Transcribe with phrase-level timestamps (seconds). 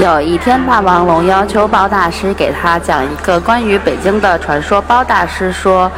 [0.00, 4.80] 有一天，霸王龙要求包大师给他讲一个关于北京的传说。
[4.82, 5.90] 包大师说：“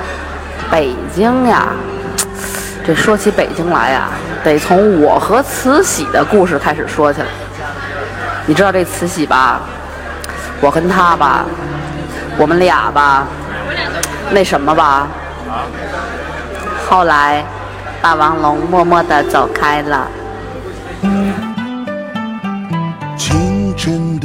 [0.73, 1.69] 北京呀，
[2.83, 4.09] 这说起北京来呀，
[4.43, 7.27] 得从我和慈禧的故事开始说起来。
[8.47, 9.61] 你知道这慈禧吧？
[10.63, 11.45] 我跟她吧，
[12.39, 13.27] 我们俩吧，
[14.31, 15.09] 那什么吧。
[16.89, 17.45] 后来，
[18.01, 20.09] 霸王龙默默地走开了。”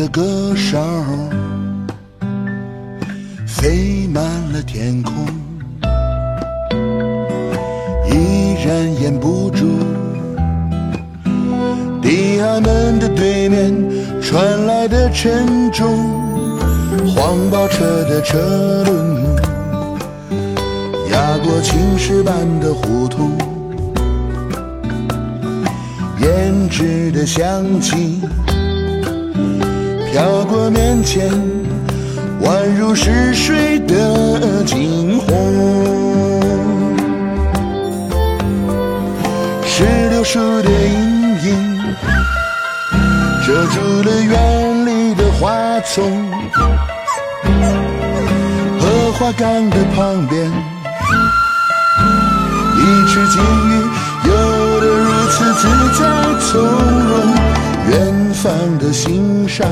[0.06, 0.80] 的歌声。
[3.48, 4.24] 飞满
[4.54, 5.14] 了天空，
[8.08, 9.66] 依然掩不住。
[12.04, 13.74] 地衙门的对面
[14.22, 15.98] 传来的沉重，
[17.08, 19.26] 黄包车的车轮。
[21.12, 23.32] 压过青石板的胡同，
[26.20, 28.22] 胭脂的香气。
[30.16, 31.30] 飘过面前，
[32.42, 35.28] 宛如逝水的惊鸿。
[39.66, 41.84] 石榴树的阴影
[43.46, 46.32] 遮住了院里的花丛，
[48.80, 50.50] 荷花缸的旁边，
[52.78, 53.84] 一池金鱼
[54.30, 54.32] 游
[54.80, 55.68] 得如此自
[56.00, 56.00] 在
[56.40, 57.14] 从容。
[57.88, 59.68] 远放的心上，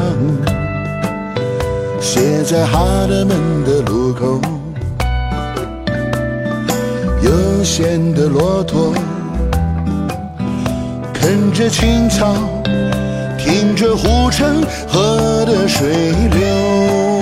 [2.01, 4.41] 写在哈德门的路口。
[7.21, 8.91] 悠闲的骆驼，
[11.13, 12.33] 啃着青草，
[13.37, 17.12] 听着护城河的水流。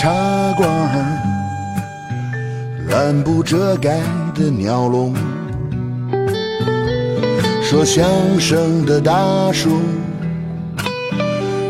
[0.00, 0.08] 茶
[0.56, 1.18] 馆儿，
[2.86, 3.98] 乱布遮盖
[4.32, 5.12] 的鸟笼，
[7.64, 8.06] 说相
[8.38, 9.80] 声的大叔，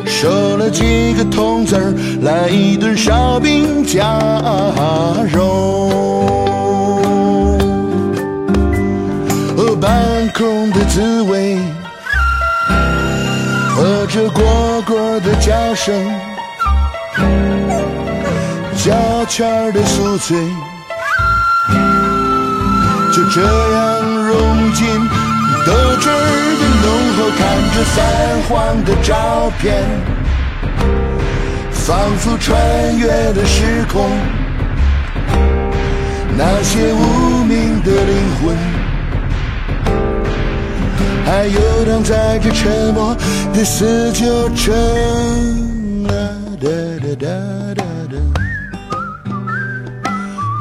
[0.05, 4.21] 收了几个铜子儿，来一顿烧饼夹
[5.33, 5.89] 肉。
[9.81, 11.56] 半空的滋味，
[13.71, 16.28] 和着蝈蝈的叫声。
[19.28, 20.37] 圈的宿醉，
[23.12, 24.87] 就这样融进
[25.66, 26.12] 豆汁儿
[26.59, 27.19] 的浓厚。
[27.37, 27.41] 看
[27.75, 27.97] 着泛
[28.49, 28.49] 黄
[28.84, 29.84] 的照片，
[31.71, 34.11] 仿佛穿越了时空。
[36.37, 38.56] 那些无名的灵魂，
[41.27, 43.15] 还游荡在这沉默
[43.53, 44.75] 的四九城
[46.09, 46.10] 啊！
[46.60, 46.66] 哒
[47.03, 47.88] 哒哒哒。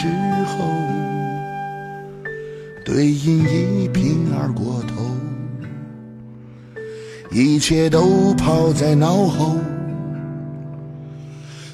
[0.00, 0.06] 时
[0.46, 0.64] 候
[2.84, 3.42] 对饮
[3.82, 5.04] 一瓶二锅头
[7.32, 9.56] 一切都抛在脑后。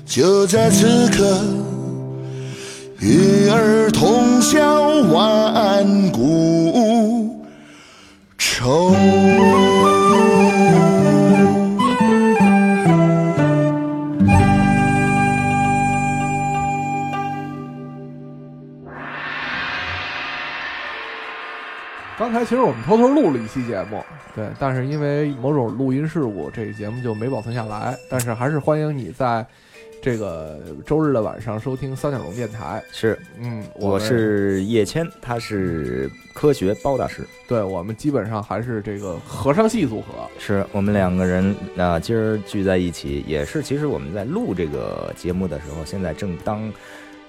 [0.07, 1.39] 就在此刻
[3.01, 4.81] 与尔同销
[5.13, 7.45] 万古
[8.39, 8.95] 愁。
[22.45, 24.03] 其实我们偷偷录了一期节目，
[24.35, 27.97] 对，但是因为某种录音事故，这个节目就没保存下来。
[28.11, 29.45] 但是还是欢迎你在
[30.03, 32.83] 这个周日的晚上收听三角龙电台。
[32.93, 40.29] 是，嗯，我们是叶谦，他是科学包大师，对我们基本上还是这个和尚系组合。
[40.39, 46.71] 是我们两个人啊、今儿聚在一起，也是其实我们在录这个节目的时候，现在正当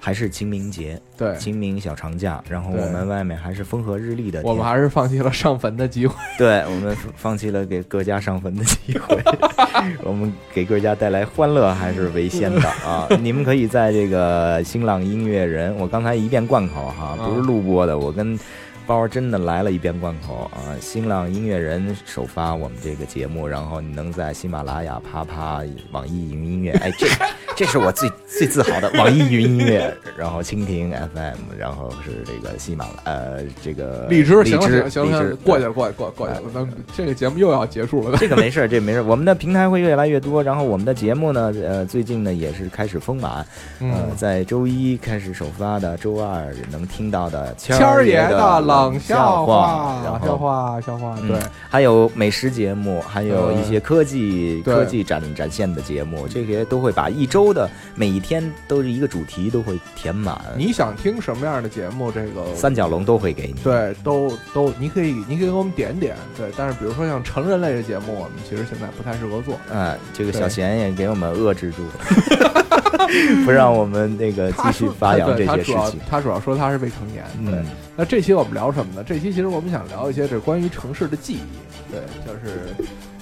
[0.05, 6.15] 还是清明节，对，清明小长假，然后我们外面还是风和日丽的，我们还是放弃了上坟的机会。
[6.37, 9.19] 对我们放弃了给各家上坟的机会，
[10.05, 13.07] 我们给各家带来欢乐还是为先的啊！
[13.19, 18.37] 你们可以在这个新浪音乐人，我刚才一遍贯口哈，不是录播的，我跟
[18.85, 20.75] 包真的来了一遍贯口啊！
[20.79, 25.61] 新浪音乐人首发我们这个节目，然后你能在喜马拉雅、啪啪、
[25.91, 27.07] 网易云音乐，哎，这
[27.55, 38.17] 这是我最最自豪的网易云音乐，然后蜻蜓 FM，然后是这个喜马拉呃这个荔枝，行了荔枝荔枝过去了过去过过去了，咱们这个节目又要结束了。
[38.17, 39.01] 这个没事儿，这没事。
[39.01, 43.45] 我们的平台会越来越多，然后我们的节目呢，呃，最近呢也是开始丰满，呃，
[43.81, 51.39] 嗯，在周一开始首发的，周二能听到的谦谦儿爷的的冷笑话，然笑话笑话，嗯对，
[51.69, 62.11] 还有美食节目，还有一些科技、对科技展展现的节目，这些都会把一周的每一天都是一个主题都会填满，你想听什么样的节目？
[62.11, 63.61] 这个三角龙都会给你。
[63.63, 66.49] 对，都都，你可以，你可以给我们点点，对。
[66.57, 69.55] 但是比如说像成人类的节目，我们其实现在不太适合做。
[69.71, 72.64] 嗯，这个小贤也给我们遏制住了，
[73.45, 75.99] 不让我们那个继续发扬这些事情。
[76.09, 77.23] 他主要说他是未成年。
[77.45, 79.03] 对，嗯，那这期我们聊什么呢？
[79.05, 81.91] 这期其实我们想聊一些这关于城市的记忆。
[81.91, 82.73] 对，就是，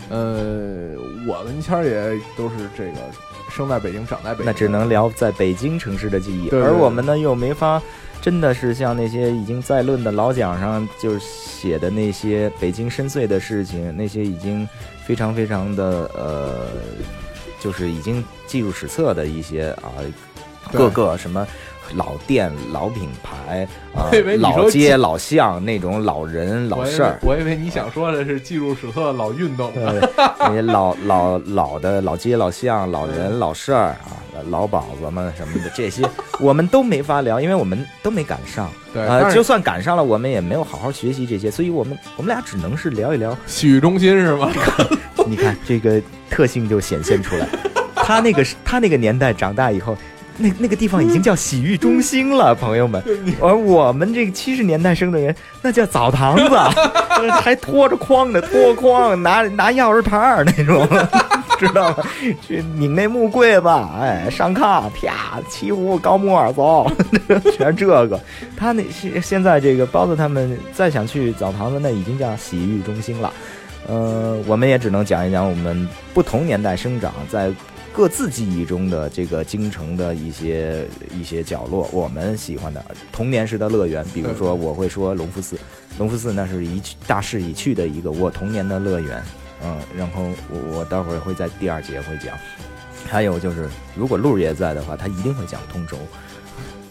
[0.10, 0.96] 呃，
[1.28, 2.98] 我跟谦儿也都是这个
[3.52, 7.82] 生在北京，长在北京，那只能聊在北京城市的记忆，对对而我们呢又没法，
[8.22, 14.68] 真的是像那些已经在论的老讲上就是写的那些北京深邃的事情，那些已经
[15.06, 16.68] 非常非常的呃，
[17.60, 18.24] 就是已经
[18.54, 19.90] 记入史册的一些啊，
[20.72, 21.48] 各个什么。
[21.96, 29.72] 老店、老品牌 啊老街、老巷那种老人、老事儿，我以为你想说的是记入史册老运动。
[29.74, 29.84] 对，
[30.40, 34.16] 那些老 老老的老街老巷、老人老事儿啊，
[34.50, 36.02] 老鸨子们什么的，这些
[36.40, 38.72] 我们都没法聊，因为我们都没赶上。
[38.94, 43.38] 对，呃，就算赶上了，我们也没有好好学习这些，所以我们我们俩只能是聊一聊。
[43.46, 44.50] 洗浴中心是吗？
[45.28, 47.48] 你看这个特性就显现出来，
[48.04, 49.98] 他那个是他那个年代长大以后。
[50.36, 53.00] 那那个地方已经叫洗浴中心了，朋友们。
[53.40, 56.58] 而我们这个七十年代生的人，那叫澡堂子，
[57.40, 60.88] 还拖着筐的拖筐，拿拿钥匙牌儿那种，
[61.60, 61.98] 知道吗？
[62.42, 63.68] 去拧那木柜子，
[64.02, 66.92] 哎，上炕，啪，沏壶高木耳走，
[67.56, 68.20] 全是这个。
[68.58, 73.32] 他那现现在这个包子他们再想去澡堂子，那已经叫洗浴中心了。
[73.88, 77.52] 呃，我们也只能讲一讲我们不同年代生长在
[77.94, 80.84] 各自记忆中的这个京城的一些
[81.16, 84.04] 一些角落，我们喜欢的童年时的乐园。
[84.14, 85.56] 比如说，我会说隆福寺，
[86.00, 89.24] 隆福寺那是一去大势已去的一个我童年的乐园。
[89.64, 92.36] 嗯，然后我我待会儿会在第二节会讲。
[93.08, 95.96] 还有就是，如果路爷在的话，他一定会讲通州。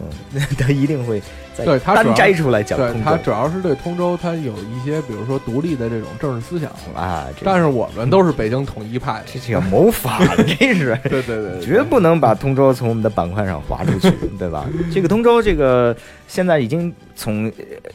[0.02, 1.22] 嗯， 他一定会
[1.54, 6.70] 在对他摘出来讲对他主要是对通州，他有一些比如说独立的这种政治思想。
[6.94, 7.26] 啊。
[7.44, 9.24] 但是我们都是北京统一派的。
[9.26, 10.20] 这这个谋反，
[10.58, 14.66] 这是对对对，对绝不能把通州从我们的板块上划出去，对吧？
[14.92, 17.90] 这个通州，这个现在已经从呃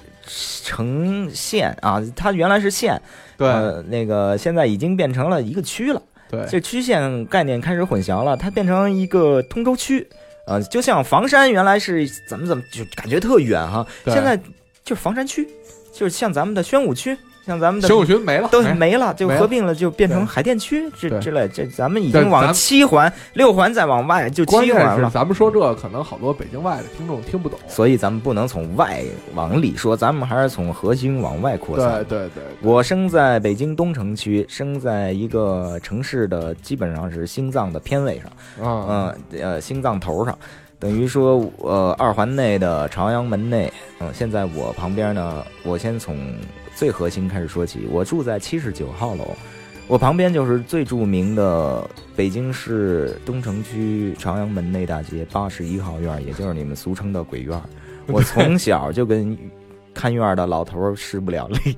[0.63, 3.01] 城县啊，它原来是县，
[3.37, 6.01] 对呃，那个现在已经变成了一个区了。
[6.29, 10.05] 对这区县概念开始混淆了，它变成一个通州区。
[10.47, 14.37] 呃，就像房山原来是怎么怎么，就感觉特远哈，现在
[14.83, 15.45] 就是房山区，
[15.93, 21.47] 就是像咱们的宣武区，像咱们的玄武群没了，都没了，就合并了，就变成海淀区之对之类。
[21.47, 25.09] 这咱们已经往七环、六环再往外，就七环了。
[25.09, 27.57] 咱们说这可能好多北京外的听众听不懂。
[27.65, 29.01] 所以咱们不能从外
[29.33, 32.03] 往里说，咱们还是从核心往外扩对散。
[32.03, 40.37] 对对，我生在北京东城区，生在一个城市的基本上是心脏的偏位上，嗯嗯呃心脏头上，
[40.79, 46.17] 等于说呃二环内的朝阳门内，嗯、现在我旁边呢，我先从
[46.77, 49.35] 最核心开始说起，我住在七十九号楼。
[49.87, 57.59] 我旁边就是最著名的北京市东城区朝阳门内大街八十一号院，也就是你们俗称的鬼院。
[58.05, 59.35] 我从小就跟
[59.91, 61.75] 看院的老头儿势不两立。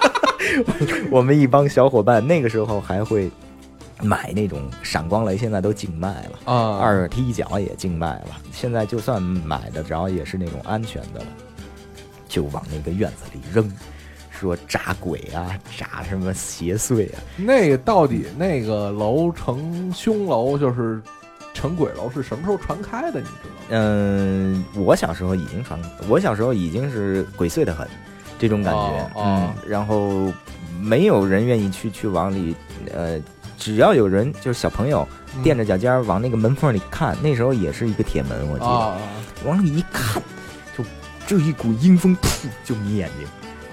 [1.12, 3.30] 我们一帮小伙伴那个时候还会
[4.02, 6.38] 买那种闪光雷，现在都禁卖了。
[6.50, 11.26] 啊，二踢脚也禁卖了，现在就算买得着，也是那种安全的了，
[12.26, 13.70] 就往那个院子里扔，
[14.38, 21.00] 说炸鬼啊，炸什么邪祟啊，那个到底那个楼成凶楼就是
[21.54, 23.20] 成鬼楼是什么时候传开的？
[23.20, 23.56] 你知道吗？
[23.70, 27.88] 嗯，我小时候已经传，我小时候已经是鬼祟的很，
[28.38, 30.32] 这种感觉，哦哦嗯，然后
[30.80, 32.54] 没有人愿意去去往里，
[32.94, 33.18] 呃，
[33.58, 38.98] 只要有人就是小朋友嗯垫着脚尖往那个门缝里看，那时候也是一个铁门，我记得，啊
[39.44, 40.22] 往里一看，
[40.76, 40.84] 就
[41.26, 43.26] 就一股阴风，噗就迷眼睛。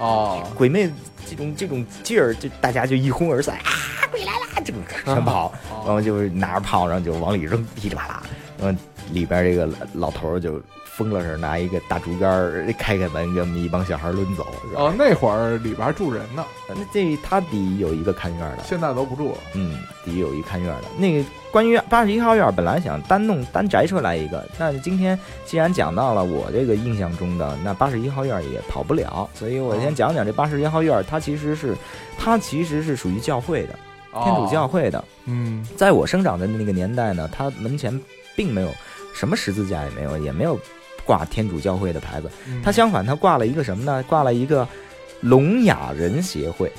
[0.03, 0.43] 哦。
[0.55, 0.89] 鬼魅
[1.25, 3.71] 这种这种劲儿，就大家就一哄而散啊，
[4.11, 5.53] 鬼来啦，这么全跑，
[5.85, 8.23] 然后就是拿着炮，然后就往里扔，噼里啪啦，
[8.59, 8.79] 然后
[9.11, 10.61] 里边这个老头就
[10.95, 14.47] 疯了似的，拿一个大竹竿儿开开门，给我们一帮小孩抡走？
[14.75, 19.37] 哦，那会儿里边还住人呢，那这他底有一个看院的，现在都不住了。
[19.55, 20.83] 嗯，底有一看院的。
[20.97, 31.75] 那个关于八十一号院，本来想单弄单摘出来一个，但是今天既然讲到了我这个印象中的，那八十一号院也跑不了，所以我先讲讲这八十一号院，它其实是
[32.17, 33.79] 它其实是属于教会的，
[34.23, 35.03] 天主教哦，会的。
[35.25, 37.99] 嗯在我生长的那个年代呢，它门前
[38.35, 38.69] 并没有
[39.13, 40.59] 什么十字架，也没有，也没有
[41.05, 42.29] 挂天主教会的牌子。
[42.63, 44.03] 他相反，他挂了一个什么呢？
[44.07, 44.67] 挂了一个
[45.21, 46.71] 聋哑人协会。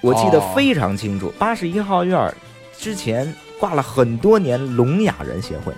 [0.00, 2.32] 我记得哦非常清楚，八十一号院
[2.76, 5.72] 之前挂了很多年聋哑人协会。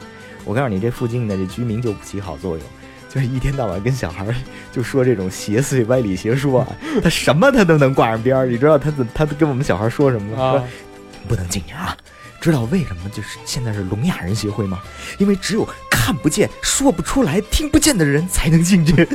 [0.44, 2.66] 我告诉你，这附近的这居民就不起好作用，
[3.08, 4.26] 就是一天到晚跟小孩
[4.72, 6.68] 就说这种邪祟歪理邪说啊，
[7.02, 8.46] 他什么他都能挂上边儿。
[8.46, 10.42] 你知道他怎他跟我们小孩说什么吗？
[10.42, 10.64] 啊说
[11.28, 11.96] 不能进去啊！
[12.40, 14.80] 知道为什么就是现在是聋哑人协会吗？
[15.18, 19.06] 因为只有看不见、说不出来、听不见的人才能进去。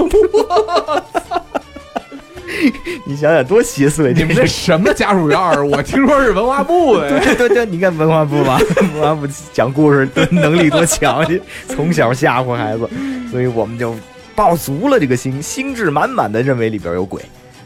[3.05, 4.13] 你想想多邪祟！
[4.13, 5.65] 你们这什么家属院儿？
[5.65, 7.19] 我听说是文化部的。
[7.21, 8.59] 对对对，你看文化部吧，
[8.95, 11.23] 文化部讲故事的能力多强，
[11.67, 12.89] 从小吓唬孩子，
[13.29, 13.95] 所以我们就
[14.35, 17.21] 抱足了这个心，心智满满的认为里边有鬼，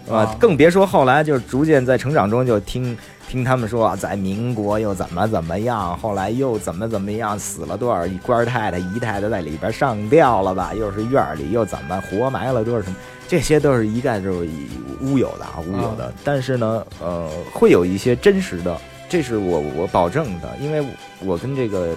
[0.10, 2.98] 啊啊，更别说后来就是逐渐在成长中就听
[3.30, 12.96] 听他们说啊，在民国又怎么怎么样，后来又怎么怎么样，死了多少官太太、姨太太在里边上吊了吧，又是院里又怎么活埋了多少什么，
[13.28, 14.68] 这些都是一概就是以
[15.02, 16.12] 乌有的啊，乌有的。
[16.24, 18.76] 但是呢，呃，会有一些真实的，
[19.08, 20.84] 这是我我保证的，因为
[21.20, 21.96] 我跟这个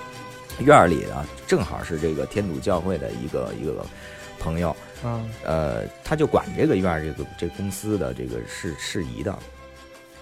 [0.59, 3.83] 院儿里啊，正好是这个天主教会的一个一个
[4.39, 5.31] 朋友，嗯。
[5.45, 9.35] 呃，他就管这个院儿这个这公司的这个事事宜的，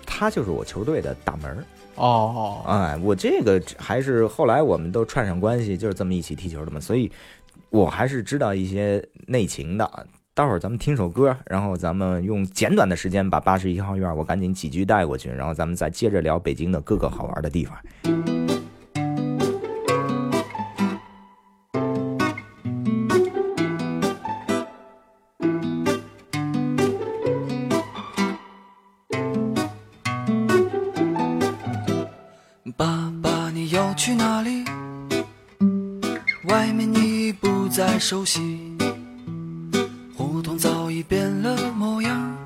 [0.07, 1.65] 他就是我球队的大门儿。
[1.97, 7.11] 哦哎，我这个还是后来我们都串上关系，就是这么一起踢球的嘛，所以
[7.69, 10.07] 我还是知道一些内情的。
[10.33, 18.30] 待会儿咱们听首歌，然后咱们用简短的时间把八十一号院我赶紧几句带过去，然后咱们再接着聊北京的各个好玩的地方。
[33.53, 34.65] 你要去哪里？
[36.45, 38.41] 外面你已不再熟悉，
[40.17, 42.37] 胡同早已变了模样，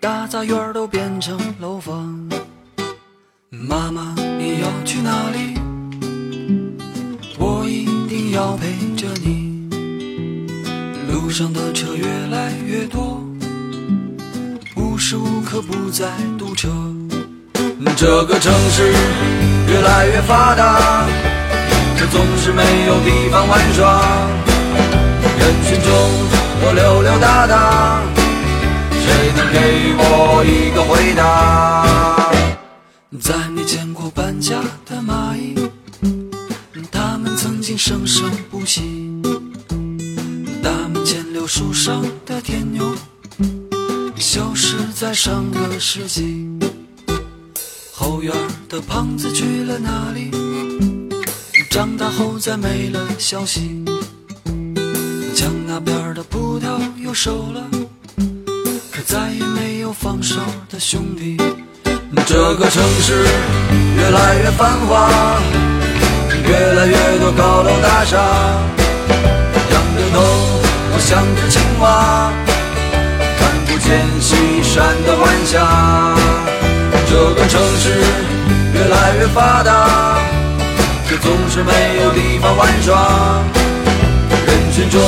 [0.00, 2.28] 大杂院都变成楼房。
[3.50, 5.54] 妈妈，你要去哪里？
[7.38, 8.66] 我一定要陪
[8.96, 9.68] 着你。
[11.10, 13.22] 路上的车越来越多，
[14.76, 16.70] 无时无刻不在堵车。
[17.96, 18.92] 这个城市
[19.74, 21.04] 越来越发达，
[21.96, 24.00] 却总是没有地方玩耍。
[25.36, 25.90] 人群中
[26.62, 28.00] 我溜溜达达，
[28.92, 29.58] 谁能给
[29.98, 32.30] 我一个回答？
[33.20, 35.56] 在没见过搬家的蚂蚁，
[36.92, 39.20] 它们曾经生生不息。
[40.62, 42.94] 大门前柳树上的天牛，
[44.14, 46.43] 消失在上个世纪。
[48.04, 48.34] 后院
[48.68, 50.30] 的胖子去了哪里？
[51.70, 53.82] 长大后再没了消息。
[55.34, 57.62] 墙那边的葡萄又熟了，
[58.92, 60.36] 可再也没有放手
[60.68, 61.38] 的兄弟。
[62.26, 63.24] 这个城市
[63.96, 65.40] 越来越繁华，
[66.46, 68.18] 越来越多高楼大厦，
[69.72, 70.20] 仰着头，
[70.92, 72.30] 我像只青蛙，
[73.38, 76.43] 看不见西山的晚霞。
[77.14, 77.90] 这个城市
[78.74, 80.18] 越来越发达，
[81.08, 83.40] 却总是没有地方玩耍。
[84.48, 85.00] 人群中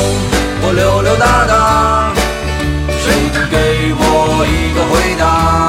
[0.62, 2.12] 我溜溜达达，
[3.02, 5.65] 谁能给我一个回答？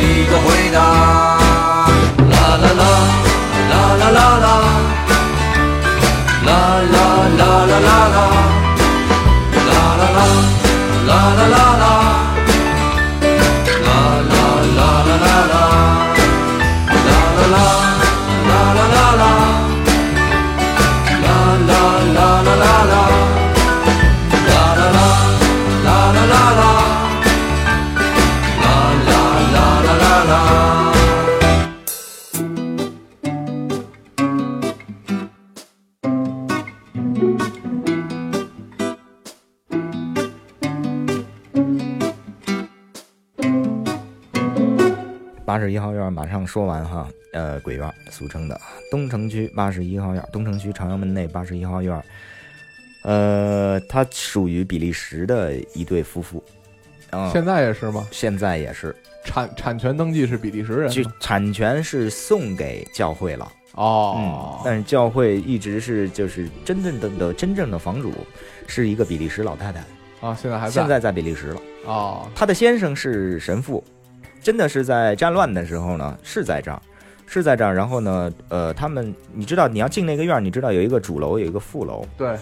[0.00, 0.55] 一个回
[46.46, 52.00] 上说完哈，呃，鬼院俗称的东城区八十一号院，东城区朝阳门内八十一号院，
[53.02, 56.42] 呃，它属于比利时的一对夫妇，
[57.10, 58.06] 啊、现在也是吗？
[58.12, 64.14] 现在也是，产产权登记是比利时人就产权是送给教会了，哦。
[64.16, 68.12] 嗯，，但是教会一直是就是真正的的真正的房主
[68.68, 69.80] 是一个比利时老太太，
[70.20, 71.60] 啊，现在还在现在在比利时了。
[71.86, 73.82] 哦，他的先生是神父，
[74.46, 76.80] 真的是在战乱的时候呢，是在这儿，
[77.26, 77.74] 是在这儿。
[77.74, 82.06] 然后呢，呃，他们你知道你要进那个院儿，你知道有一个主楼，有一个副楼。
[82.16, 82.38] 对，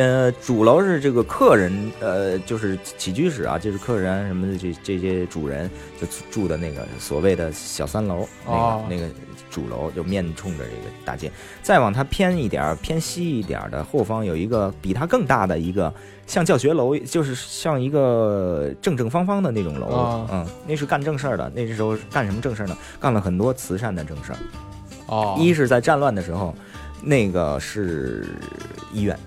[0.00, 5.68] 呃，主楼是这个客人，呃，就是起居室啊，就是客人啊什么的这这些主人
[6.00, 9.08] 就住的那个所谓的小三楼，那个、哦那个
[9.50, 11.28] 主楼就面冲着这个大街。
[11.60, 15.92] 再往它偏一点儿，偏西一点儿的后方有一个比它更大的一个
[16.26, 19.86] 像教学楼，就是像一个正正方方的那种楼。
[19.86, 21.50] 哦嗯，那是干正事儿的。
[21.54, 22.76] 那时候干什么正事儿呢？
[22.98, 24.38] 干了很多慈善的正事儿。
[25.06, 26.54] 哦，一是在战乱的时候，
[27.02, 28.28] 那个是
[28.92, 29.18] 医院。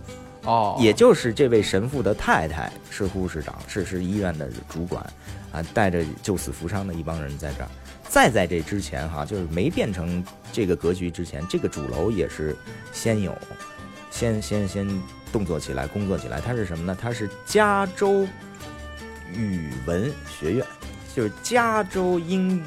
[0.46, 5.04] 哦，也就是这位神父的太太是护士长，是是医院的主管，
[5.52, 7.70] 啊，带着救死扶伤的一帮人在这儿。
[8.08, 12.56] 再在这之前哈，就是没变成这个格局之前，这个主楼也是
[12.94, 13.36] 先有，
[14.12, 14.88] 先先先
[15.36, 16.40] 动作起来，工作起来。
[16.40, 16.98] 它是什么呢？
[16.98, 18.26] 它是加州
[19.34, 20.66] 语文学院，
[21.14, 22.64] 就是加州英语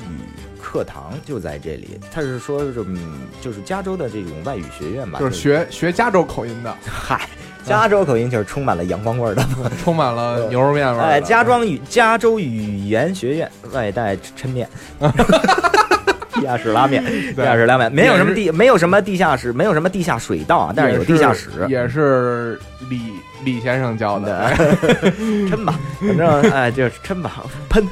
[0.60, 1.98] 课堂就在这里。
[2.12, 7.26] 他是说是嗯，就是加州的这种外语学院吧，就是学学加州口音的，嗨，
[7.64, 9.42] 加州口音就是充满了阳光味儿的。
[9.82, 11.06] 充满了牛肉面味儿。
[11.06, 14.68] 哎，加庄语加州语言学院外带抻面，
[16.38, 17.02] 地下室拉面，
[17.34, 21.50] 地下室拉面，没有什么地，没有什么地下室，没有什什么地下水道啊，但是有地下室。
[21.68, 23.00] 也是李
[23.44, 24.50] 李先生教的。
[25.46, 27.86] 抻吧，反正哎，就是抻吧，喷。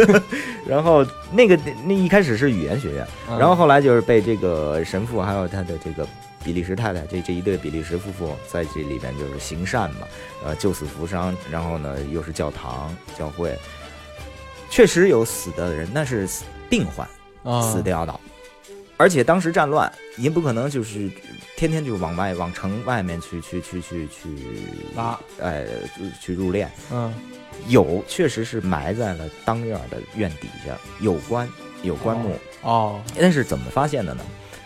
[0.66, 6.08] 然后那个那一开始是语言学院，嗯然后后来就是被这个神父还有他的这个
[6.42, 10.06] 比利时太太这这一对比利时夫妇在这里边就是行善嘛，
[10.42, 13.54] 呃，救死扶伤，然后呢又是教堂教会，
[14.70, 16.26] 确实有死的人，那是
[16.70, 17.12] 病患啊
[17.62, 18.20] 死掉的，
[18.96, 21.10] 而且当时战乱，您不可能就是
[21.56, 24.28] 天天就往外往城外面去去去去去
[24.96, 25.64] 拉，哎
[26.20, 27.12] 去入殓，嗯。
[27.68, 31.48] 有确实是埋在了当院的院底下，有棺
[31.82, 32.36] 有棺木。
[32.62, 33.00] 哦。
[33.16, 34.22] 那是怎么发现的呢？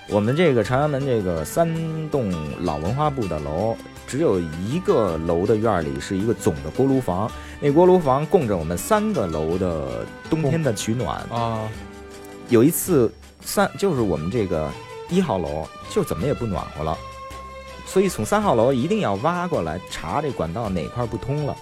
[0.08, 1.72] 我们这个朝阳门这个三
[2.10, 3.76] 栋老文化部的楼，
[4.08, 11.20] 只有一个楼的院里是一个总的锅炉房，那锅炉房供着我们三个楼的冬天的取暖。
[11.30, 11.68] 啊
[12.50, 13.10] 有一次
[13.40, 14.70] 三就是我们这个
[15.08, 16.98] 一号楼就怎么也不暖和了，
[17.86, 21.56] 所以从三号楼一定要挖过来查这管道哪块不通了，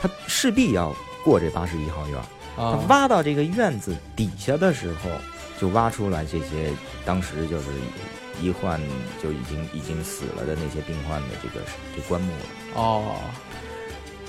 [0.00, 2.24] 他势必要过这八十一号院儿。
[2.56, 5.10] 他啊，挖到这个院子底下的时候，
[5.58, 6.70] 就挖出来这些
[7.04, 7.66] 当时就是
[8.42, 8.78] 医患
[9.22, 11.64] 就已经已经死了的那些病患的这个
[11.96, 12.38] 这棺木了。
[12.74, 13.16] 哦，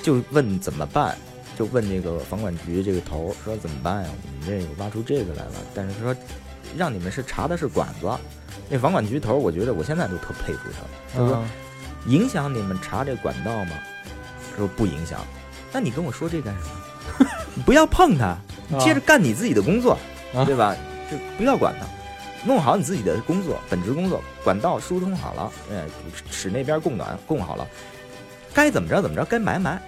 [0.01, 1.17] 就问怎么办，
[1.61, 4.09] 就问这个房管局这个头说怎么办呀？
[4.09, 6.15] 我们这个挖出这个来了，但是说
[6.75, 8.09] 让你们是查的是管子。
[8.67, 13.75] 那房管局头，我觉得我现在都特佩服他，就是说嗯影响你们查这管道吗？
[14.57, 15.19] 说不影响。
[15.71, 17.29] 那你跟我说这干什么？
[17.53, 18.35] 你 不要碰它，
[18.67, 19.95] 你接着干你自己的工作，
[20.33, 20.75] 啊对吧？
[21.11, 21.85] 就不要管它，
[22.43, 25.85] 弄好你自己的工作，本职工作，管道疏通好了，哎，
[26.31, 27.67] 使那边供暖供好了，
[28.51, 29.79] 该怎么着怎么着，该埋埋，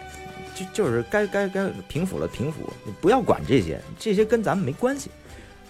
[0.55, 5.09] 就就是该该该平抚了平抚，你不要管这些，这些跟咱们没关系。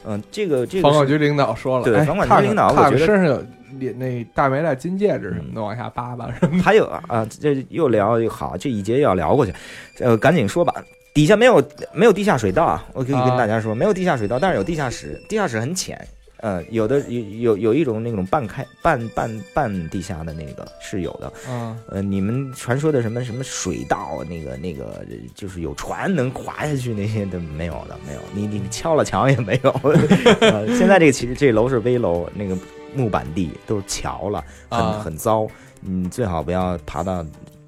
[0.06, 3.46] 嗯，这个这个是房管局领导说了，哎对房管局领导我觉得身上有
[3.80, 9.54] 连那大没戴金戒指什么的，往下扒扒什么还有啊啊，这又聊又好，这一节又要聊过去，
[10.00, 10.74] 呃，赶紧说吧。
[11.14, 15.96] 底下没有没有地下水道啊，我可以跟啊大家说，没有地下水道，但是有地下室，地下室很浅，
[16.44, 29.72] 呃，有的有有有一种那种半开半半半地下的那个是有的，嗯呃，你们传说的什么什么水道，那个那个就是有船能滑下去那些的没有的，没有，你你敲了墙也没有。
[30.42, 32.58] 呃，现在这个其实这楼是危楼，那个
[32.94, 35.48] 木板地都是桥了，很啊很糟，
[35.80, 37.26] 你最好不要爬到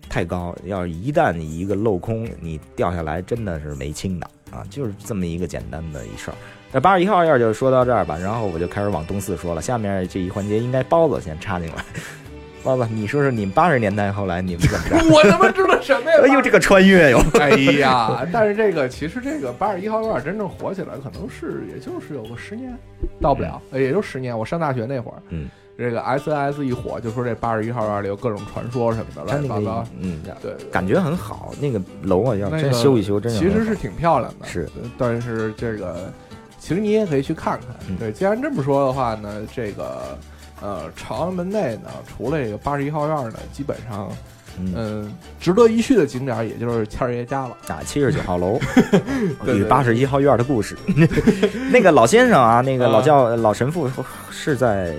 [0.09, 6.35] 太高，要是一旦一个镂空，你掉下来真的是没轻的啊，就是这么一个简单的一事儿。
[6.75, 9.61] 那八十一号院就说到这儿吧，然后我就开始往东四说了。
[9.61, 11.75] 下面这一环节应该包子先插进来。
[12.61, 15.09] 包子，你说说你们八十年代后来你们怎么着？
[15.09, 16.17] 我他妈知道什么呀？
[16.27, 17.23] 哎呦，这个穿越哟！
[17.39, 22.77] 哎呀，但是这个其实这个八十一号院真正火起来，可能是也就是有个十年，
[23.21, 24.37] 到不了，呃也就十年。
[24.37, 29.87] 我上大学那会儿，嗯，这个 SNS 一火，就说这八十一号院里有各种传说什么的，乱七八糟。
[30.01, 36.11] 嗯，对，感觉很好，那个楼啊要那个真修一修，真很好其实是挺漂亮的，是，但是这个
[36.65, 37.69] 其实你也可以去看看。
[37.87, 37.95] 嗯。
[37.97, 40.17] 对，既然这么说的话呢，这个
[40.59, 44.11] 呃朝阳门内呢，除了这个八十一号院呢，基本上
[44.57, 44.73] 嗯。
[44.75, 47.55] 嗯值得一去的景点，也就是谦儿爷家了。
[47.67, 48.59] 啊，七十九号楼。
[49.45, 50.75] 对与八十一号院的故事。
[51.71, 53.01] 那个老先生啊，那个老啊。
[53.03, 53.87] 教老神父
[54.31, 54.95] 是在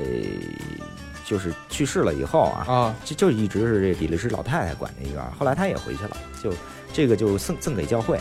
[1.24, 6.52] 就是去世了以后啊，啊，就就一直是这比利时老太太管这院儿，后来他也回去了，就
[6.92, 8.20] 这个就赠赠给教会，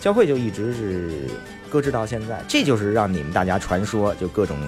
[0.00, 1.28] 教会就一直是
[1.68, 4.58] 搁置到现在，这就是让你们大家传说就各种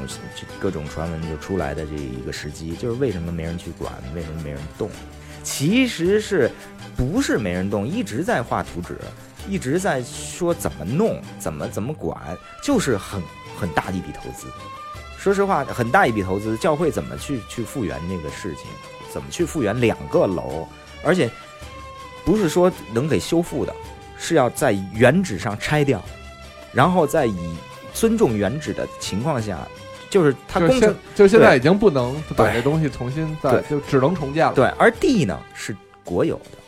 [0.60, 4.90] 各种传闻就出来的这一个时机，就是为什么没人去管，为什么没人动，
[5.42, 6.50] 其实是
[6.94, 8.98] 不是没人动，一直在画图纸，
[9.48, 12.20] 一直在说怎么弄，怎么怎么管，
[12.62, 13.20] 就是很
[13.58, 14.46] 很大的一笔投资。
[15.18, 18.66] 说实话，很大一笔投资，教会怎么去去复原这个事情？
[19.10, 20.68] 怎么去复原两个楼？
[21.04, 21.30] 而且
[22.24, 23.74] 不是说能给修复的，
[24.22, 26.00] 是要在原址上拆掉，
[26.72, 27.56] 然后再以
[27.92, 29.58] 尊重原址的情况下，
[30.08, 34.54] 就是它工程就现在已经不能把这东西重新再就只能重建了。
[34.54, 36.58] 对，而地呢是国有的。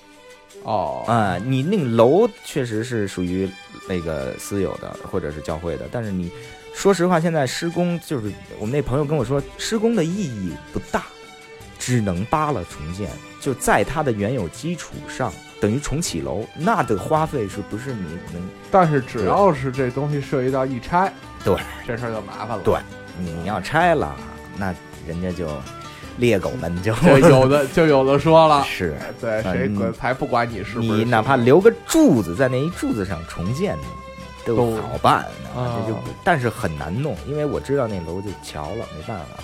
[0.64, 3.48] 哦，啊、你那个楼确实是属于
[3.88, 6.28] 那个私有的或者是教会的，但是你
[6.74, 11.04] 说实话，现在施工就是我们那朋友跟我说，施工的意义不大，
[11.78, 13.08] 只能扒了重建，
[13.40, 15.30] 就在它的原有基础上，
[15.64, 21.10] 等于重启楼，那的花费是不是你能但是只要是这东西涉及到一拆，
[21.42, 21.56] 对。
[21.86, 22.62] 这事儿就麻烦了。
[22.62, 22.76] 对
[23.18, 24.14] 你要拆了，
[24.58, 24.74] 那
[25.08, 25.48] 人家就
[26.18, 26.94] 猎狗们就
[27.30, 28.94] 有的就有的说了， 是。
[29.18, 33.74] 对，谁嗯管才不管你是不是你哪怕留个柱子在那一柱子上重建，
[34.44, 35.20] 都都好办
[35.56, 39.42] 啊这就但是很难弄，因为我知道那楼就桥了，没办法，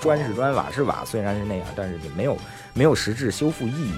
[0.00, 2.38] 砖是砖，瓦是瓦，虽然是那样，但是就没有
[2.72, 3.92] 没有实质修复意义，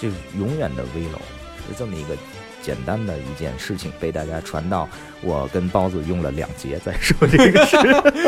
[0.00, 1.18] 就是永远的危楼，
[1.66, 2.16] 是这么一个
[2.62, 4.88] 简单的一件事情，被大家传到
[5.22, 7.76] 我跟包子用了两节在说这个事。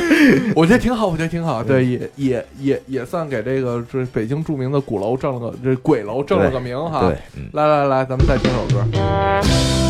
[0.55, 1.63] 我觉得挺好，我觉得挺好。
[1.63, 7.01] 对，也也也也算给这个这北京著名的鼓楼挣了个这鬼楼挣了个名哈。
[7.01, 7.49] 对，嗯。
[7.53, 9.90] 来来来，咱们再听首歌。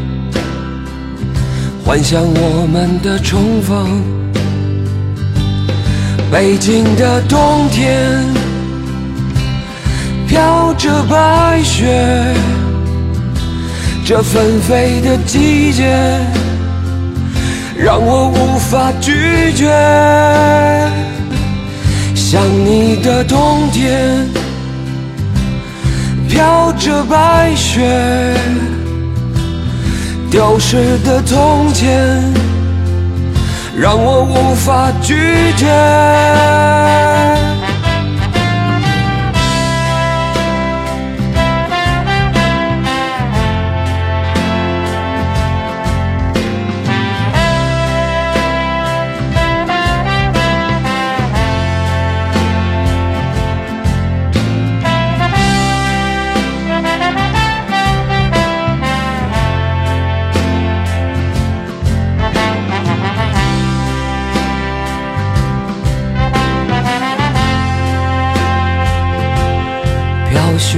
[1.91, 4.01] 幻想我们的重逢。
[6.31, 8.23] 北京的冬天
[10.25, 12.33] 飘着白雪，
[14.05, 16.17] 这纷飞的季节
[17.75, 19.67] 让我无法拒绝。
[22.15, 24.29] 想你的冬天
[26.29, 28.33] 飘着白雪，
[30.31, 32.51] 丢失的从前。
[33.75, 35.15] 让我无法拒
[35.57, 37.40] 绝。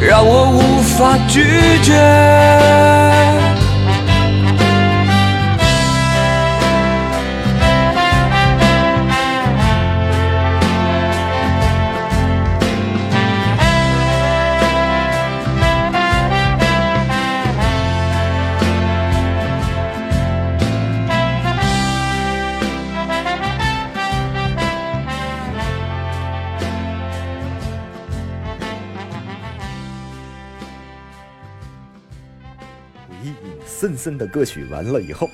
[0.00, 1.42] 让我无法拒
[1.82, 2.75] 绝。
[34.06, 35.28] 森森的歌曲完了以后，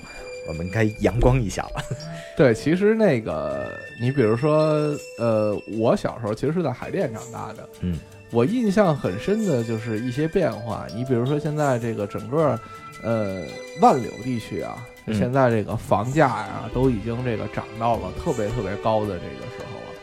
[0.48, 1.84] 我们该阳光一下了。
[2.34, 7.98] 对，其实那个，你比如说，呃，我小时候其实是在海淀长大的，嗯，
[8.30, 10.86] 我印象很深的就是一些变化。
[10.96, 12.58] 你比如说现在这个整个，
[13.02, 13.44] 呃，
[13.82, 19.98] 万柳地区啊，嗯现在这个房价呀都已经这个涨到了特别特别高的这个时候了。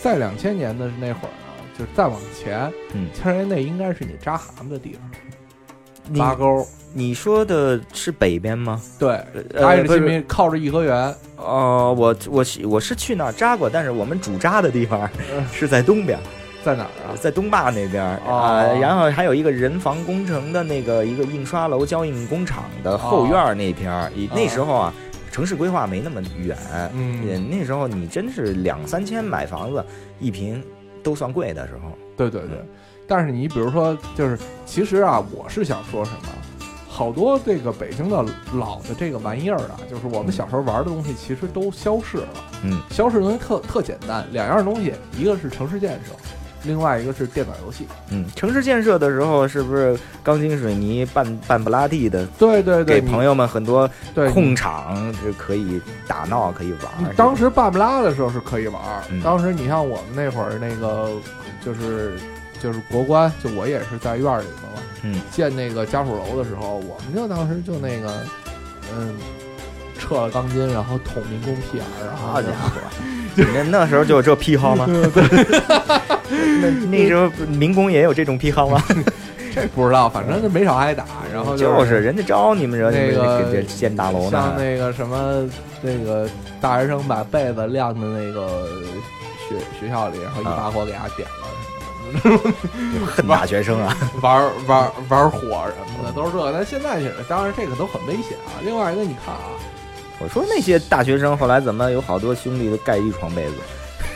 [0.00, 5.10] 在两千年的那会儿啊，就是再往前，嗯千人内应该是你扎蛤蟆的地方，
[6.08, 6.64] 你八沟。
[6.96, 8.80] 你说的是北边吗？
[8.98, 9.20] 对，
[9.54, 15.44] 呃挨着靠着颐和园，哦、我我是我是去那儿扎过，但是我们主扎的地方嗯。
[15.52, 16.16] 是在东边，
[16.64, 17.16] 在哪儿啊？
[17.20, 24.94] 在东坝那边啊、然后还有一个人防工程的那个一个印刷楼胶印工厂的后院那片那时候啊，
[25.32, 26.56] 城市规划没那么远，
[26.94, 27.50] 嗯。
[27.50, 29.84] 那时候你真是两三千买房子
[30.20, 30.62] 一平
[31.02, 32.58] 都算贵的时候，对对对。
[32.60, 32.66] 嗯，
[33.08, 36.28] 但是你比如说，就是其实啊，我是想说什么，
[36.94, 42.28] 好多这个北京的老的这个玩意儿啊，就是我们小时候玩的东西，其实都消逝了。
[42.62, 46.14] 嗯，消逝的东西特特简单，两样东西，一个是城市建设，
[46.62, 47.88] 另外一个是电脑游戏。
[48.10, 57.12] 嗯，城市建设的时候是不是钢筋水泥半半不拉地的，对对对，给朋友们很多对空场是可以打闹可以玩。
[57.16, 58.80] 当时半不拉的时候是可以玩，
[59.10, 61.10] 嗯当时你像我们那会儿那个
[61.60, 62.16] 就是
[62.62, 68.24] 就是国关，就我也是在院里头嘛，嗯，建那个家属楼的时候，我们就当时就那个，
[68.96, 69.14] 嗯，
[69.98, 72.80] 撤了钢筋，然后捅民工屁眼儿，然后家伙，
[73.54, 74.86] 那那时候就有这癖好吗？
[76.28, 78.82] 那那时候民工也有这种癖好吗？
[79.54, 84.30] 这不知道，反正就没少挨打，然后就是人家招你们惹你们建大楼呢。
[84.32, 85.48] 像，那个什么
[85.80, 86.28] 那个
[86.60, 88.66] 大学生把被子晾在那个
[89.48, 91.46] 学学校里，然后一把火给他点了，
[93.06, 93.96] 恨大学生啊！
[94.22, 96.52] 玩玩玩火什么的，都是这个。
[96.52, 98.60] 但现在是，当然这个都很危险啊。
[98.62, 99.40] 另外一个，你看啊，
[100.18, 103.54] 我说那些大学生后来怎么有好多兄弟都盖一床被子？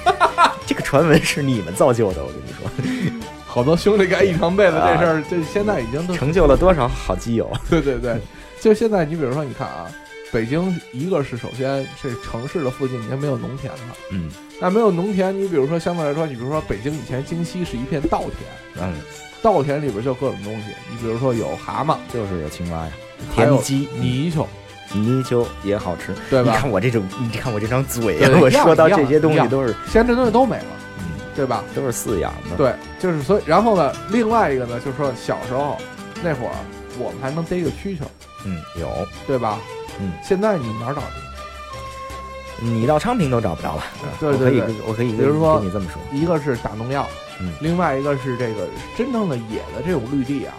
[0.66, 7.50] 这个传闻是你们造就的，我跟你说，好多兄弟盖一床被子这事儿，这现在已经都成就了多少好基友？
[7.70, 8.20] 对对对，
[8.60, 9.86] 就现在你比如说，你看啊，
[10.30, 13.78] 北京一个是首先这城市的附近已经没有农田了。
[14.10, 18.92] 嗯那没有农田，你比如说相对来说，你比如说北京以前京西是一片稻田，嗯，
[19.40, 22.92] 稻田里边就各种东西，你比如说有蛤蟆、就是有青蛙呀，
[23.36, 24.46] 还有田鸡、泥鳅，
[24.92, 26.12] 泥鳅也好吃。
[26.28, 26.50] 对吧？
[26.50, 30.66] 你看我这种，你看我这张嘴啊，我说到这些东西都是，现在这东西都没了，
[30.98, 31.04] 嗯，
[31.36, 31.62] 对吧？
[31.72, 35.78] 都是饲养的。，对，就是所以，然后呢，另外一个呢，就是说小时候
[36.20, 36.52] 那会儿
[36.98, 38.00] 我们还能逮个蛐蛐，
[38.44, 39.06] 嗯，有。
[39.24, 39.60] 对吧？
[40.00, 42.64] 嗯，现在你哪儿找去？
[42.64, 43.84] 你到昌平都找不着了。
[44.18, 46.02] 对对对，我可以比如说跟你这么说。
[46.12, 47.06] 一个是打农药，
[47.40, 50.54] 嗯另外一个是这个真正的野的这种绿地啊，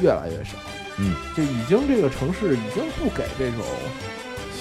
[0.00, 0.52] 越来越少。
[0.96, 3.60] 嗯，就已经这个城市已经不给这种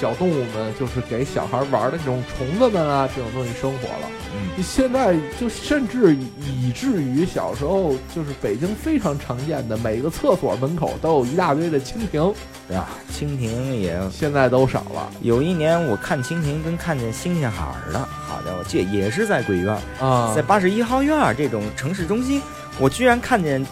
[0.02, 4.10] 小动物们，就是给小孩玩的这种虫子们啊这种东西生活了。
[4.34, 12.34] 嗯，你现在就甚至以以至于小时候就是北京非常常见的，每个厕所门口都有一大堆的蜻蜓，
[12.68, 15.12] 对啊，蜻蜓也现在都少了。
[15.22, 20.34] 有一年我看蜻蜓跟看见星星海儿了，好家伙，这也是在鬼院，啊。
[20.36, 22.42] 在八十一号院这种城市中心，
[22.80, 23.64] 我居然看见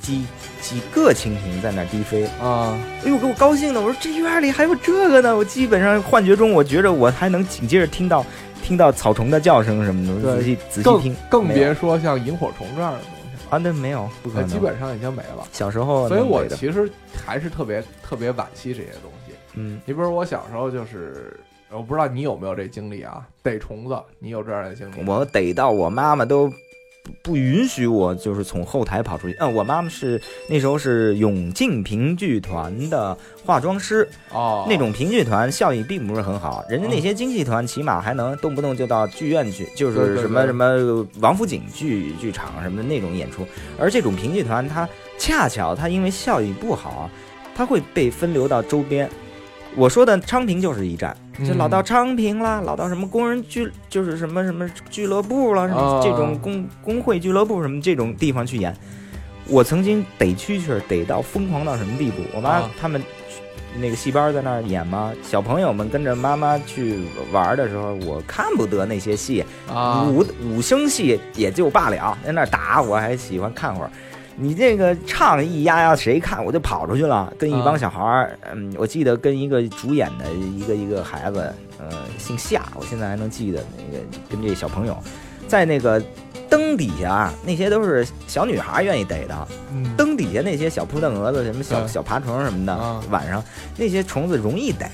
[0.00, 0.24] 几
[0.64, 2.74] 几个蜻蜓在那儿低飞，啊，
[3.04, 3.80] 哎呦，给我高兴的！
[3.80, 5.36] 我说这院儿里还有这个呢！
[5.36, 8.24] 我基本上幻觉中，我觉着我还能紧接着听到
[8.62, 15.46] 听到草虫的叫声什么的，对仔细仔细听，更别说像萤火虫这样的东西了，啊，那没有，不可能，基本上已经没了。
[15.52, 16.90] 小时候所以我其实
[17.26, 19.34] 还是特别特别惋惜这些东西。
[19.56, 21.38] 嗯你比如我小时候就是，
[21.70, 25.06] 我不知道你有没有这经历啊，逮虫子，你有这样的经历？
[25.06, 26.50] 我逮到我妈妈都
[27.04, 29.36] 不不允许我就是从后台跑出去。
[29.38, 43.46] 嗯，我妈妈是那时候是永靖评剧团的化妆师，哦，那种评剧团效益并不是很好，人家那些京戏团起码还能动不动就到剧院去，就是什么什么王府井剧剧场什么的那种演出，
[43.78, 44.88] 而这种评剧团它
[45.18, 47.10] 恰巧它因为效益不好，
[47.54, 49.08] 它会被分流到周边。
[49.76, 58.74] 我说的昌平就是一站，就嗯老到昌平啦，老到什么工人俱，就是什么什么俱乐部了，什么啊这种工工会俱乐部什么这种地方去演。
[59.46, 62.22] 我曾经逮蛐蛐逮到疯狂到什么地步？
[62.34, 63.02] 我妈啊他们
[63.78, 67.00] 那个戏班在那儿演嘛，小朋友们跟着妈妈去
[67.32, 73.90] 玩的时候，我看不得那些戏，啊，武武生戏也就罢了，在那儿打我还喜欢看会儿。
[74.36, 77.78] 你这个唱一压压谁看，我就跑出去了，跟一帮啊。
[77.78, 84.96] 小孩儿，嗯，我记得跟一个主演的一个一个孩子，呃，姓夏，我现在还能记得那个跟这小朋友，
[85.46, 86.02] 在那个
[86.48, 89.94] 灯底下啊，那些都是小女孩愿意逮的，嗯。
[89.96, 93.00] 灯底下那些小扑腾蛾子、什么小对小爬虫什么的，啊。
[93.10, 93.42] 晚上
[93.76, 94.90] 那些虫子容易逮，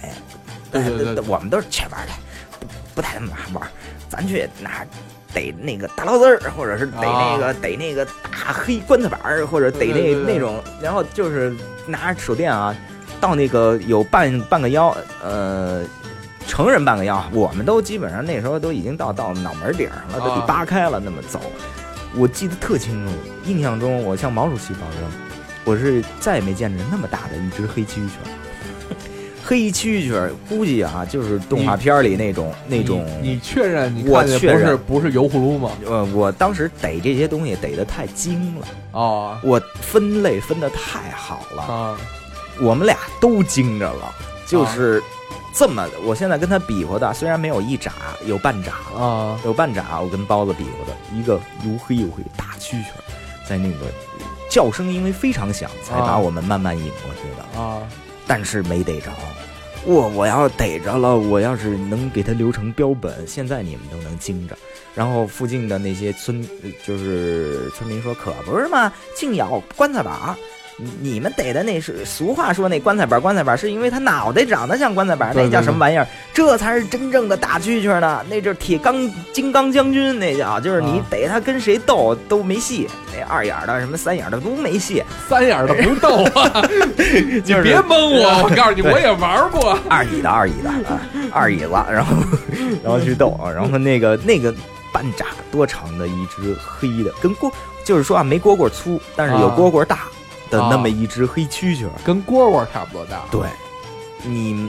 [0.70, 1.16] 对对对。
[1.16, 2.12] 呃我们都是去玩去，
[2.60, 2.66] 不
[2.96, 3.66] 不带他们玩，
[4.08, 4.84] 咱去哪
[5.32, 11.54] 逮那个大捞子儿，或者是逮那个、逮那个大黑棺材板儿，或者逮那那种，然后就是
[11.86, 12.74] 拿着手电啊，
[13.20, 15.84] 到那个有半半个腰，呃。
[16.46, 21.40] 成人半个腰，我们都基本上那时候都已经到到脑门顶上了，都得啊扒开了那么走。
[22.16, 23.12] 我记得特清楚，
[23.44, 25.00] 印象中我向毛主席保证，
[25.64, 28.26] 我是再也没见着那么大的一只黑蛐蛐儿。
[29.50, 33.04] 黑蛐蛐儿估计啊，就是动画片里那种那种。
[33.20, 35.72] 你你确认你我看见不是确认不是油葫芦吗？
[35.84, 41.98] 呃，我当时逮这些东西逮得太精了，哦我分类分得太好了，啊
[42.60, 44.14] 我们俩都惊着了，
[44.46, 45.02] 就是
[45.52, 45.84] 这么。
[46.04, 47.92] 我现在跟他比划的，虽然没有一眨，
[48.28, 53.86] 有半眨，啊有半眨，我跟包子比划的一个又黑又黑大蛐蛐，在那个
[54.48, 57.60] 叫声因为非常响，才把啊我们慢慢引过去的。
[57.60, 57.82] 啊
[58.30, 59.10] 但是没逮着。
[59.84, 64.56] 我我要逮着了，我要是能给他留成标本，现在你们都能惊着。
[64.94, 66.46] 然后附近的那些村，
[66.86, 70.36] 就是村民说，可不是嘛，净咬棺材板。
[70.82, 76.06] 你你们逮的那是俗话说那棺材板，棺材板是因为他脑袋长得像棺材板，那叫什么玩意儿？
[76.32, 78.96] 这才是真正的大蛐蛐呢，那就是铁钢
[79.32, 86.62] 金刚将军，那叫就是你啊逮他跟谁斗都没戏，那二眼的什么三眼的都没戏，三眼的不斗啊！
[86.96, 89.78] 你就是别蒙我，我告诉你，我也玩过。
[89.90, 91.00] 二椅的二椅的啊，
[91.32, 92.16] 二椅子，然后
[92.82, 94.54] 然后去斗，然后那个那个
[94.92, 97.52] 半拃多长的一只黑的，跟蝈
[97.84, 100.00] 就是说啊没蝈蝈粗，但是有啊蝈蝈大
[100.50, 101.86] 的啊那么一只黑蛐蛐。
[102.04, 103.24] 跟蝈蝈差不多大。
[103.30, 103.46] 对，
[104.24, 104.68] 你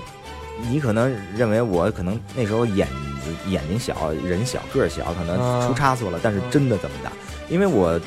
[0.70, 2.88] 你可能认为我可能那时候眼
[3.48, 7.12] 眼睛小，人小个儿小，可能啊出差错了，但是真的这么大，
[7.50, 8.00] 因为我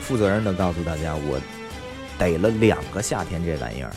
[0.00, 1.40] 负责任的告诉大家，我
[2.18, 3.90] 逮了两个夏天这玩意儿。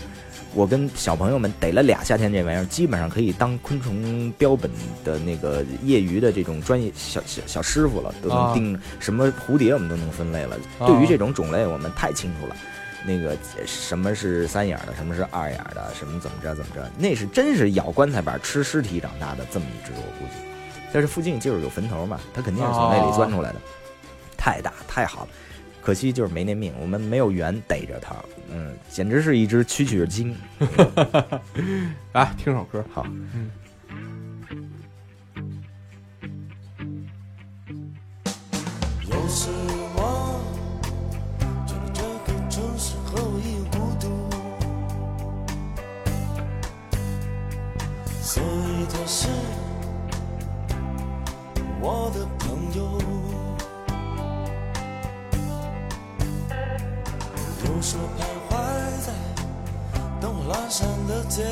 [0.55, 4.69] 我跟小朋友们逮了俩夏天这玩意儿，基本上可以当昆虫标本
[5.03, 10.55] 的那个业余的这种专业小小小师傅了，都啊能定什么蝴蝶，我们都能分类了。
[10.77, 12.55] 啊对于这种种类，我们太清楚了。
[13.05, 20.39] 那个呃什么是三眼儿的，什么是二眼儿的，什么怎么着怎么着，那是真是咬棺材板吃尸体长大的这么一只，我估计。
[20.91, 23.59] 但是附近就是有坟头嘛，它肯定是从那里钻出来的，
[24.37, 25.27] 太大太好了。
[25.81, 28.15] 可惜就是没那命，我们没有缘逮着它，
[28.49, 30.33] 嗯，简直是一只蛐蛐精。
[32.13, 32.85] 来 听首歌。
[32.93, 33.05] 好，
[39.09, 39.49] 有时
[48.33, 49.27] 所以他是
[51.79, 52.81] 我的朋友。
[57.63, 58.19] 有时徘
[58.49, 58.51] 徊
[59.05, 59.13] 在
[60.19, 61.43] 灯火阑珊的街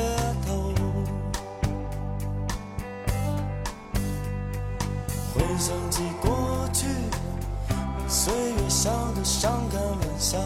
[0.47, 0.73] 头。
[5.35, 6.87] 回想起过去，
[8.07, 10.39] 岁月笑得伤感玩笑。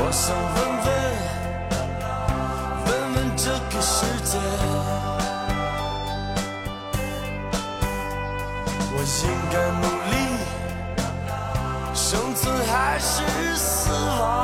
[0.00, 0.88] 我想问问
[2.86, 4.38] 问问这个世界
[8.94, 10.14] 我应该努力
[11.94, 14.37] 生存还是死亡？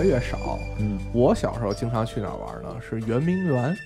[0.00, 0.58] 来越少。
[0.78, 2.74] 嗯我小时候经常去哪儿玩呢？
[2.80, 3.76] 是圆明园，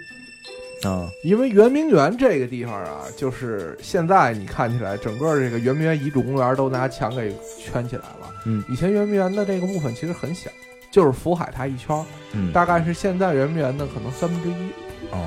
[0.85, 8.31] 啊，因为圆明园这个地方啊，就是现在你看起来，整个这个圆明园遗址公园都拿墙给圈起来了。
[8.47, 10.49] 嗯以前圆明园的这个部分其实很小，
[10.91, 14.69] 就是福海它一圈，嗯，大概是现在圆明园的可能三分之一。
[15.11, 15.19] 哦，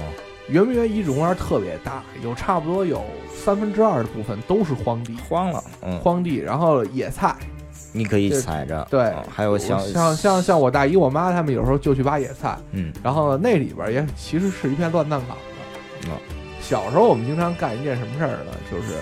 [0.50, 3.04] 圆明园遗址公园特别大，有差不多有
[3.36, 7.36] 三分之二的部分都是荒地，荒了，嗯，荒地，然后野菜。
[7.92, 16.10] 你可以对踩着，对嗯还有像像像像我大姨我妈他们有时候就去挖野菜，嗯然后那里边也其实是一片乱葬岗的。
[16.10, 16.12] 嗯
[16.60, 18.52] 小时候我们经常干一件什么事儿呢？
[18.70, 18.96] 就是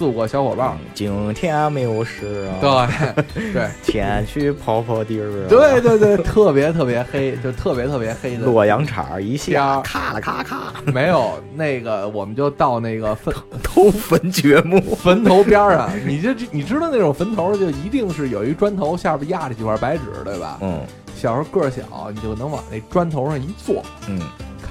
[0.00, 2.88] 四五个小伙伴今天没有事啊，
[3.34, 3.68] 对对。
[3.84, 8.46] 天去跑跑地儿啊，对对对，特别特别黑，就特别特别黑的。
[8.46, 20.56] 洛阳铲儿一下，咔啦咔咔，没有那个，我们就到那个坟 头坟掘墓，坟头边儿上，你就你知道那种坟头就一定是有一砖头，下边压着几块白纸，对吧？
[20.62, 20.80] 嗯。
[21.14, 24.18] 小时候个儿小，你就能往那砖头上一坐，嗯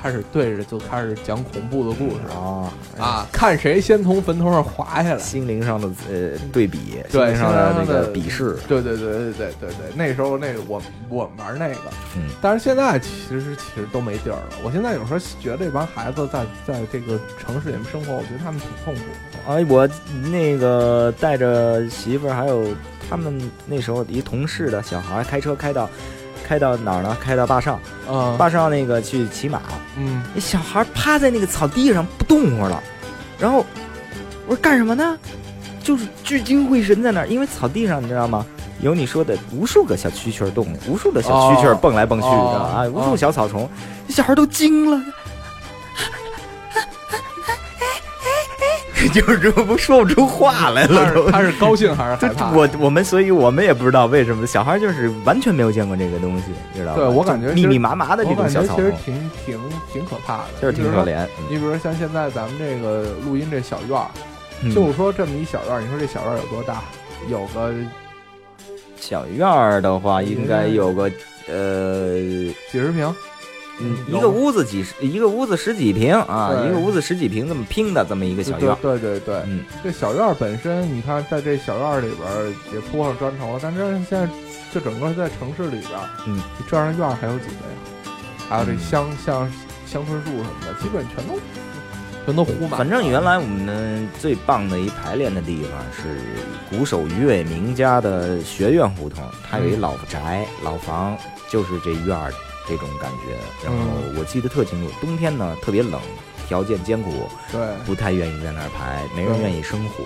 [0.02, 5.20] 开始对着就开始讲恐怖的故事啊啊，看谁先从坟头上滑下来。
[5.20, 14.50] 心灵上的呃对比，心对灵上的那个鄙视，对对对对对对对，那时候那个我我们玩那个，嗯，但是现在其实其实都没地儿了。
[14.64, 19.54] 我现在有时候觉得这帮孩子在在这个城市里面生活，我觉得他们挺痛苦的。
[19.54, 19.88] 哎，我
[20.32, 22.68] 那个带着媳妇儿还有
[23.10, 25.90] 他们那时候一同事的小孩儿开车开到
[26.50, 27.16] 开到哪儿呢？
[27.22, 27.80] 开到坝上，
[28.10, 29.62] 嗯坝上那个去骑马，
[29.96, 32.82] 嗯那小孩趴在那个草地上不动活了，
[33.38, 33.64] 然后
[34.48, 35.16] 我说干什么呢？
[35.84, 38.44] 就是聚精会神在那儿，因为草地上你知道吗？
[38.82, 43.70] 有你说的无数个小蛐蛐儿动，无数的小蛐蛐蹦来蹦去的、哦啊，无数哦小草丛，
[44.08, 45.00] 这小孩都惊了。
[49.12, 51.32] 就是不说不出话来了。
[51.32, 52.52] 他是高兴还是害怕？
[52.52, 56.46] 我我们所以我们也不知道为什么小孩就是完全没有见过这个东西，
[56.76, 57.00] 知道吧？
[57.00, 59.60] 对我感觉密密麻麻的这种小草丛，其实挺挺
[59.94, 61.04] 挺可怕的，就是挺可。
[61.04, 61.26] 怜。
[61.26, 64.08] 嗯你比如说像现在咱们这个录音这小院儿，
[64.62, 66.82] 嗯就是说这么一小院儿，你说这小院儿有多大？
[67.28, 67.74] 有个
[68.98, 71.12] 小院儿的话，应该有个
[71.48, 72.14] 呃，
[72.72, 73.14] 几十平，
[73.80, 78.78] 嗯，一个屋子几十，一个屋子十几平啊，一个屋子十几平这么拼的这么一个小院儿。
[78.82, 84.28] 对对对对，嗯，这小院儿本身，你看在这小院儿里边儿也铺上砖头了，但这现在
[84.74, 88.14] 就整个在城市里边儿，嗯，这样的院儿还有几个呀？
[88.50, 89.52] 还有这嗯香像
[89.86, 91.40] 香椿树什么的，基本全都
[92.26, 92.80] 全都糊满。
[92.80, 96.20] 反正原来我们最棒的一排练的地方是
[96.70, 101.18] 鼓手于伟明家的学院胡同，它有一嗯老宅、老房，
[101.50, 102.34] 就是这院儿
[102.70, 103.36] 这种感觉。
[103.66, 103.84] 然后
[104.16, 106.00] 我记得特清楚，冬天呢特别冷，
[106.48, 110.06] 条件艰苦，对不太愿意在那儿排，没人愿意生火。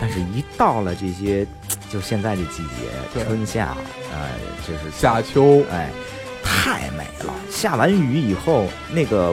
[0.00, 1.46] 但是，一到了这些，
[1.88, 3.76] 就现在这季节，春夏，
[4.12, 4.32] 哎、
[4.66, 5.90] 就是夏秋，哎，
[6.42, 7.32] 太美了。
[7.48, 9.32] 下完雨以后，那个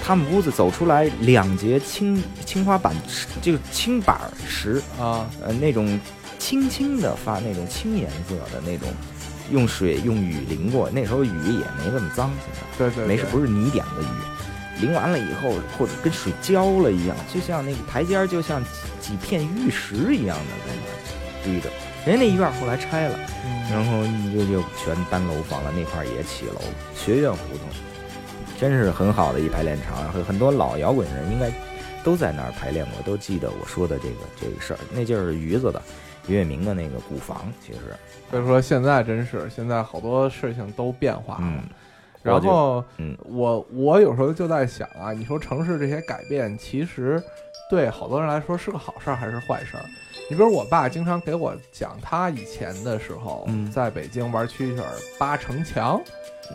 [0.00, 5.98] 他们屋子走出来两节青青花板石，这个青板石，啊，呃，那种
[6.38, 8.88] 青青的发那种青颜色的那种，
[9.52, 12.60] 用水用雨淋过，那时候雨也没那么脏，现在。
[12.76, 20.96] 对对，没事，不是泥点的雨，淋完了以后，或者跟水浇了一样，就像那个台阶儿，就像几几片玉石一样的在那儿
[21.44, 21.68] 堆着。
[22.04, 24.02] 人家那院儿后来拆了，嗯然后
[24.34, 26.60] 就就全单楼房了，那块儿也起楼，
[26.96, 27.68] 学院胡同，
[28.58, 31.48] 真是很好的一排练场，很很多老摇滚人应该
[32.02, 34.78] 都在那儿排练过，都记得我说的这个这个事儿。
[34.92, 35.80] 那就是鱼子的
[36.26, 37.80] 于月明的那个古房，其实，
[38.30, 41.40] 所以说现在真是现在好多事情都变化了。
[41.42, 41.62] 嗯，
[42.22, 47.22] 然后，嗯我我有时候就在想啊，你说城市这些改变，其实
[47.68, 49.84] 对好多人来说是个好事儿还是坏事儿？
[50.30, 56.00] 你比如我爸经常给我讲他以前的时候，嗯在北京玩蛐蛐儿、扒城墙，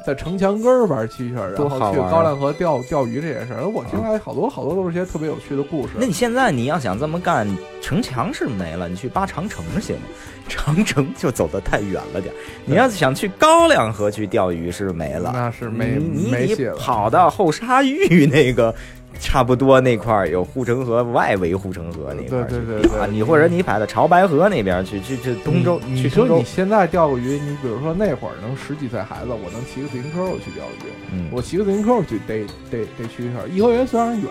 [0.06, 3.68] 在城墙根儿玩蛐蛐儿，然后去高粱河钓钓鱼这些事儿。
[3.68, 5.94] 我听来好多好多都是些特别有趣的故事。
[6.00, 7.48] 那你现在你要想这么干，
[7.82, 10.04] 城墙是没了，你去扒长城行吗？
[10.50, 12.38] 长城就走得太远了点儿。
[12.66, 16.76] 你要是想去高粱河去钓鱼是没了，那是没你你你没戏了。
[16.78, 18.74] 跑到后沙峪那个。
[19.20, 33.50] 差不多那块儿有护城河，外围护城河那块儿对对对对去啊，你或者你跑到潮白河那边去，去去东周，你说你现在钓个鱼，你比如说那会儿能十几岁孩子，我能骑个自行车我去钓鱼，嗯，我骑个自行车我去逮逮逮蛐蛐儿。
[33.50, 34.30] 颐和园虽然远，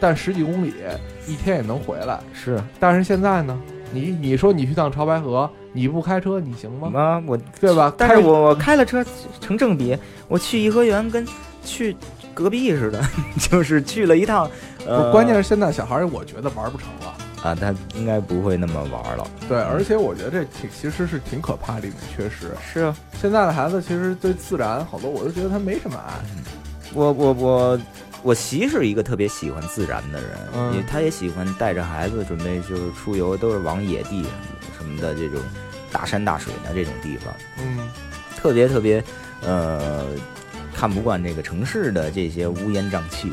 [0.00, 0.74] 但十几公里，
[1.26, 2.20] 一天也能回来。
[2.32, 3.58] 是但是现在呢，
[3.92, 6.90] 你你说你去趟潮白河，你不开车你行吗？
[6.94, 7.92] 啊，我对吧？
[7.96, 9.04] 但是开我我开了车
[9.40, 9.96] 成正比，
[10.28, 11.26] 我去颐和园跟
[11.64, 11.96] 去
[12.36, 13.02] 隔壁似的，
[13.50, 14.48] 就是去了一趟。
[14.86, 17.14] 呃，关键是现在小孩儿，我觉得玩不成了。
[17.42, 19.26] 啊，他应该不会那么玩了。
[19.48, 22.52] 对，而且我觉得这挺其实是挺可怕的一种缺失。
[22.72, 26.12] 是啊，现在的孩子其实对自然好多，我都觉得他没什么爱。
[26.92, 27.80] 我我我
[28.22, 34.24] 我媳是一个特别喜欢自然的人，嗯也她也喜欢带着孩子准备就是出游，都是往野地
[34.76, 35.40] 什么的这种
[35.92, 37.88] 大山大水的这种地方，嗯
[38.36, 39.02] 特别特别
[39.42, 40.04] 呃
[40.76, 43.32] 看不惯这个城市的这些乌烟瘴气。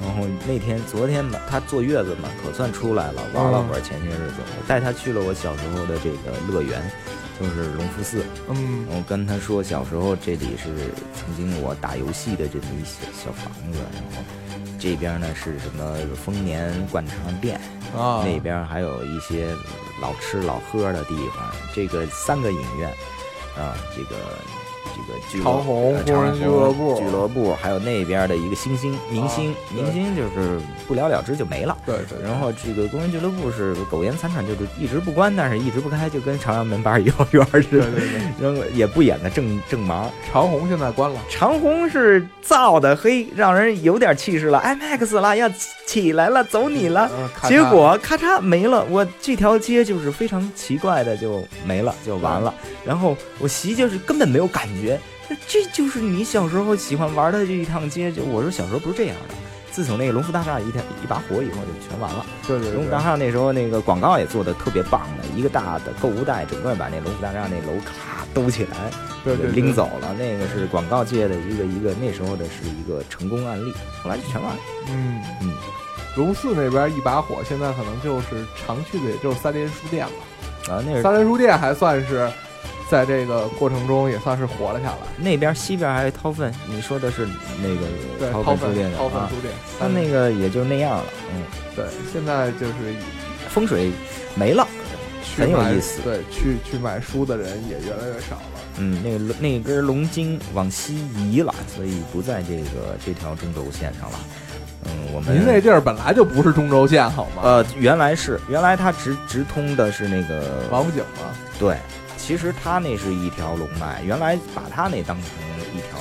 [0.00, 3.80] 然后那天昨天吧，他坐月子嘛，可算出来了，玩了会儿。
[3.80, 6.82] 前些日子，我带他去了我小时候的这个乐园，
[7.38, 8.24] 就是隆福寺。
[8.48, 14.24] 嗯我跟他说，小时候这里是曾经我打游戏的这么一小小房子，然后
[14.76, 17.60] 这边呢是什么丰年灌肠店，
[17.96, 19.54] 啊，那边还有一些
[20.00, 21.54] 老吃老喝的地方。
[21.72, 22.90] 这个三个影院
[23.56, 24.16] 啊，这个
[24.84, 31.76] 这个俱乐长虹呃工人俱乐部俱乐部，还有那边的一个星星明星，对明星就是不了了之就没了。
[31.86, 37.62] 对对，然后这个工人俱乐部是苟延残喘，就是一直不关，但是一直不开，就跟朝阳门八十一号院似的。
[37.62, 40.10] 对对对，然后也不演的正正忙。
[40.30, 41.20] 长虹现在关了。
[41.30, 45.48] 长虹是造的黑，让人有点气势了，IMAX 了，要
[45.86, 47.10] 起来了，走你了。
[47.44, 52.52] 结果咔嚓没了，我这条街就是非常奇怪的就没了，就完了。
[52.84, 54.98] 然后我媳就是根本没有感觉，
[55.46, 58.12] 这就是你小时候喜欢玩的这一趟街。
[58.12, 59.34] 就我说小时候不是这样的，
[59.70, 62.24] 自从那个龙福大厦一天一把火以后就全完了。
[62.46, 68.90] 对对对龙福大厦那时候那个广告也做的特别棒的，一个大的购物袋，整个把那龙福大厦那楼咔兜起来，
[69.24, 70.14] 对对，对拎走了。
[70.18, 74.58] 那个是广告界的一个一个那时候的是一个成功案例，后来就全完了。
[74.88, 75.52] 嗯嗯，
[76.16, 80.74] 龙寺那边一把火，现在可能就是常去的也就是三联书店了。
[80.74, 82.30] 啊，那是三联书店还算是
[82.92, 84.98] 在这个过程中也算是活了下来。
[85.16, 87.26] 那边西边还有掏粪，你说的是
[87.62, 91.42] 那，个掏掏粪粪书店掏粪书店，他那个也就那样了，嗯，
[91.74, 92.74] 对，现在就是
[93.48, 93.90] 风水
[94.34, 94.68] 没了，
[95.38, 98.42] 很有意思对，去去买书的人也越来越少了。
[98.76, 104.18] 嗯，那个那根龙筋往西移了，所以不在这个这条中轴线上了。
[104.84, 107.42] 嗯，我们您那地儿本来就不是中轴线，好吗？
[107.42, 111.76] 呃原来是原来它直直通的是那个王府井吗，对，
[112.24, 115.26] 其实它那是一条龙脉，原来把它那当成
[115.74, 115.98] 一条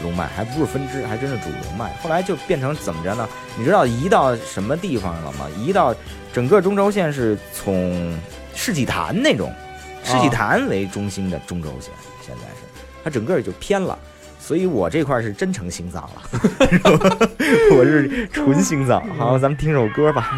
[0.00, 1.92] 龙脉，还不是分支，还真是主龙脉。
[2.00, 3.28] 后来就变成怎么着呢？
[3.58, 5.46] 你知道移到什么地方了吗？
[5.58, 5.92] 移到
[6.32, 8.16] 整个中轴线是从
[8.54, 9.52] 世纪坛那种
[10.04, 11.92] 世纪坛为中心的中轴线，
[12.24, 13.98] 现在是它整个就偏了。
[14.38, 16.22] 所以我这块是真成心脏了，
[17.76, 19.02] 我是纯心脏。
[19.18, 20.30] 好，咱们听首歌吧。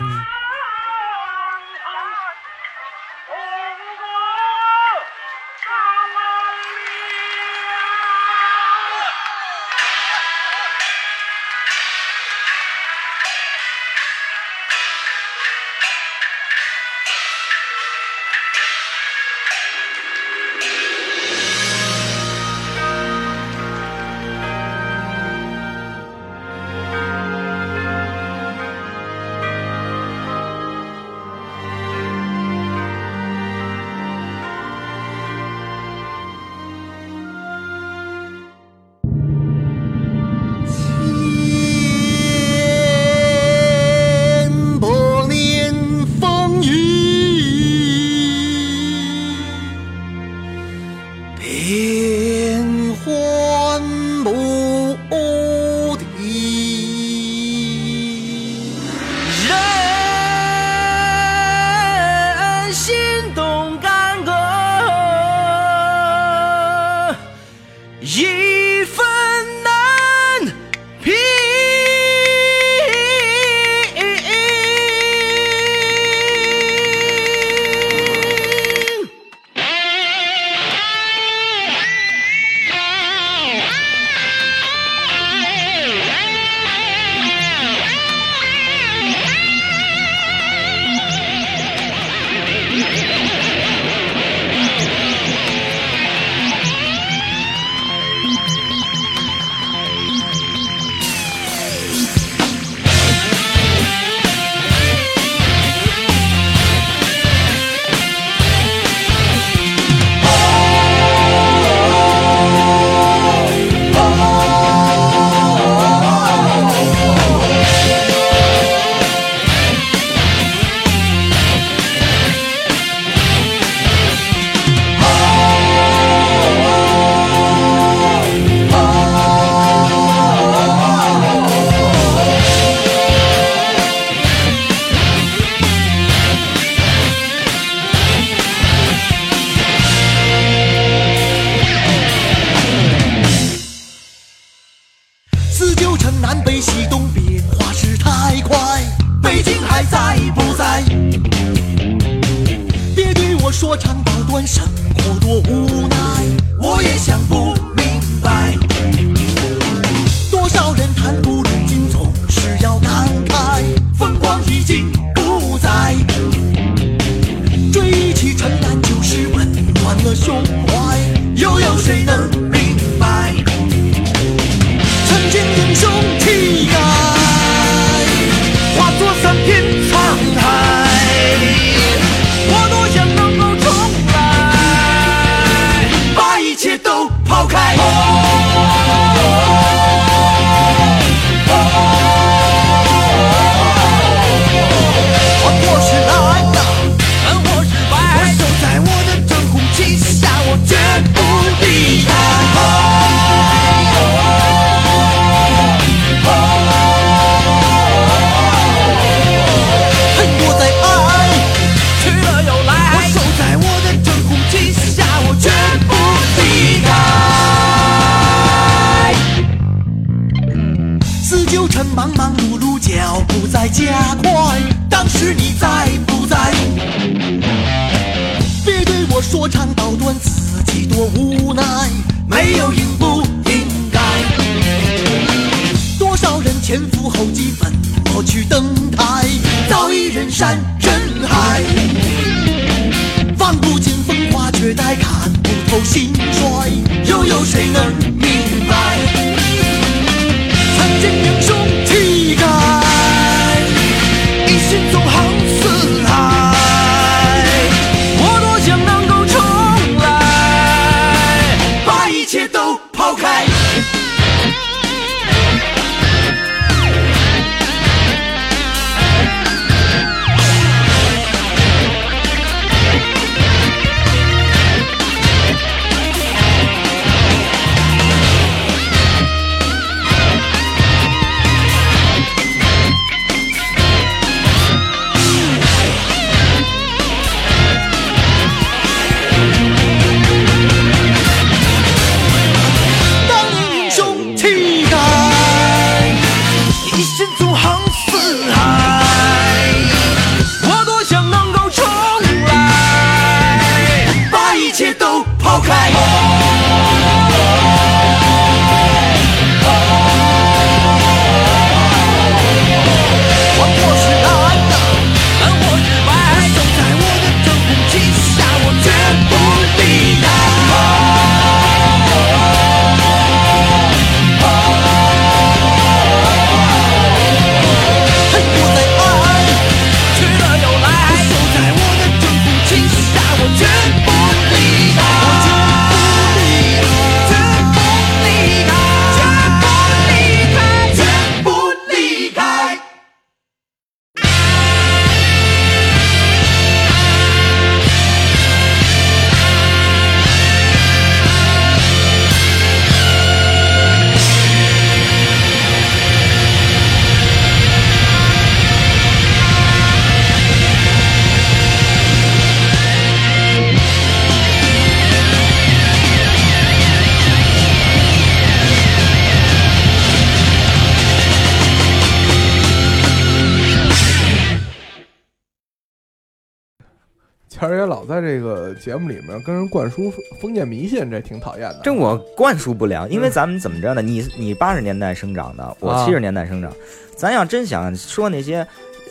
[378.98, 381.80] 目里面跟人灌输封建迷信，这挺讨厌的。
[381.84, 384.02] 这我灌输不了，因为咱们怎么着呢？
[384.02, 386.72] 你你八十年代生长的，我啊七十年代生长，
[387.16, 388.66] 咱要真想说那些。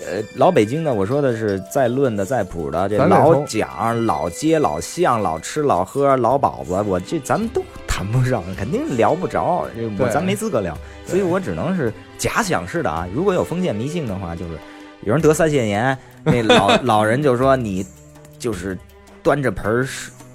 [0.05, 13.07] 呃，老北京的，我说的是在论的、在谱的，这老蒋、老街、老巷、老吃老喝、老鸨子，我这咱们都谈不上，肯定聊不着，这我咱没资格聊，所以我只能是假想式的啊。
[13.11, 14.51] 如果有封建迷信的话，就是
[15.01, 17.83] 有人得腮腺炎，那老 老人就说你
[18.37, 18.77] 就是
[19.27, 19.85] 端着盆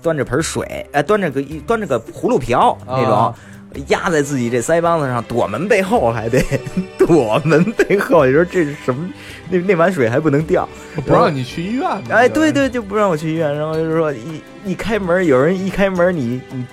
[0.02, 3.34] 端着盆儿水，哎，端着个一端着个葫芦瓢那种，啊
[3.86, 6.44] 压在自己这腮帮子上，躲门背后还得
[6.98, 8.26] 躲门背后。
[8.26, 9.08] 你说这是什么？
[9.48, 10.68] 那那碗水还不能掉，
[11.06, 12.14] 不让你去医院呢。
[12.14, 13.56] 哎，对对，就不让我去医院。
[13.56, 16.66] 然后就是说一一开门，有人一开门，你你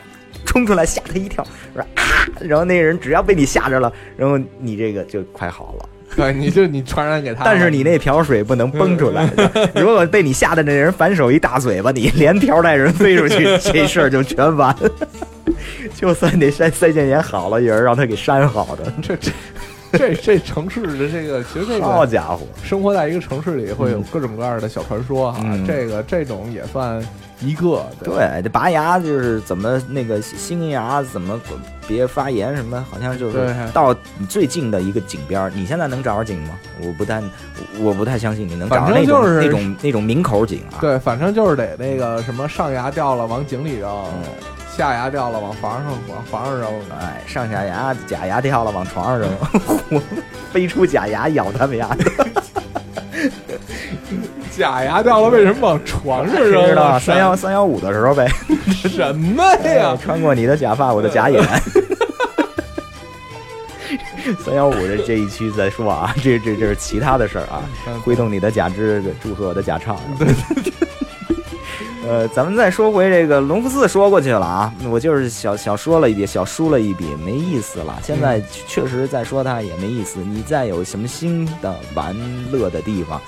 [0.46, 1.42] 冲出来吓他一跳，
[1.74, 2.04] 说啊，
[2.42, 5.90] 然后那人只要被你吓着了，然后你这个就快好了。
[6.16, 7.44] 对，你就你传染给他。
[7.46, 9.30] 但是你那瓢水不能崩出来，
[9.76, 14.76] 如果被你吓的那人反手一大嘴巴，你连瓢带人飞出去， 这事儿就全完。
[15.96, 18.92] 就算那腮腮腺炎好了，也是让他给扇好的。
[19.02, 19.32] 这这
[19.98, 25.40] 这这城市的这个，其实这个好家伙，生活在一个城市里，会有各种各样的小传说哈。
[25.44, 27.02] 嗯这个这种也算
[27.42, 31.40] 一个，吧对，这拔牙就是怎么那个新牙怎么
[31.88, 33.96] 别发炎什么，好像就是对到
[34.28, 36.60] 最近的一个井边，你现在能找着井吗？
[36.82, 37.22] 我不太，
[37.80, 40.78] 我不太相信你能找着反那种正就是那种那种明口井啊。
[40.82, 44.24] 对，反正就是得那个什么上牙掉了往井里扔，嗯
[44.80, 46.70] 下牙掉了往房上往房上扔。
[47.02, 49.30] 哎，上下牙假牙掉了往床上扔，
[49.92, 50.02] 我
[50.54, 51.90] 飞出假牙咬他们牙，
[54.58, 56.94] 假牙掉了为什么往床上知扔啊？
[56.96, 58.26] 道三幺三幺五的时候呗。
[58.88, 59.98] 什么呀？
[60.02, 61.44] 穿过你的假发，我的假眼。
[64.46, 69.98] 三幺五这这一期再说啊，这这这是其他的事儿啊，嗯挥动你的假肢，祝贺我的假唱。
[72.10, 78.00] 呃，咱们再说回这个隆福寺，说过去了啊，我就是小小说了一笔，小输了一笔，没意思了。
[78.04, 80.20] 现在确实再说它也没意思。
[80.20, 82.16] 你再有什么新的玩
[82.52, 83.22] 乐的地方，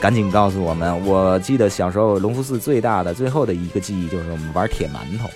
[0.00, 1.06] 赶紧告诉我们。
[1.06, 5.30] 我记得小时候隆福寺最大的最后的一个记忆就是我们玩铁馒头，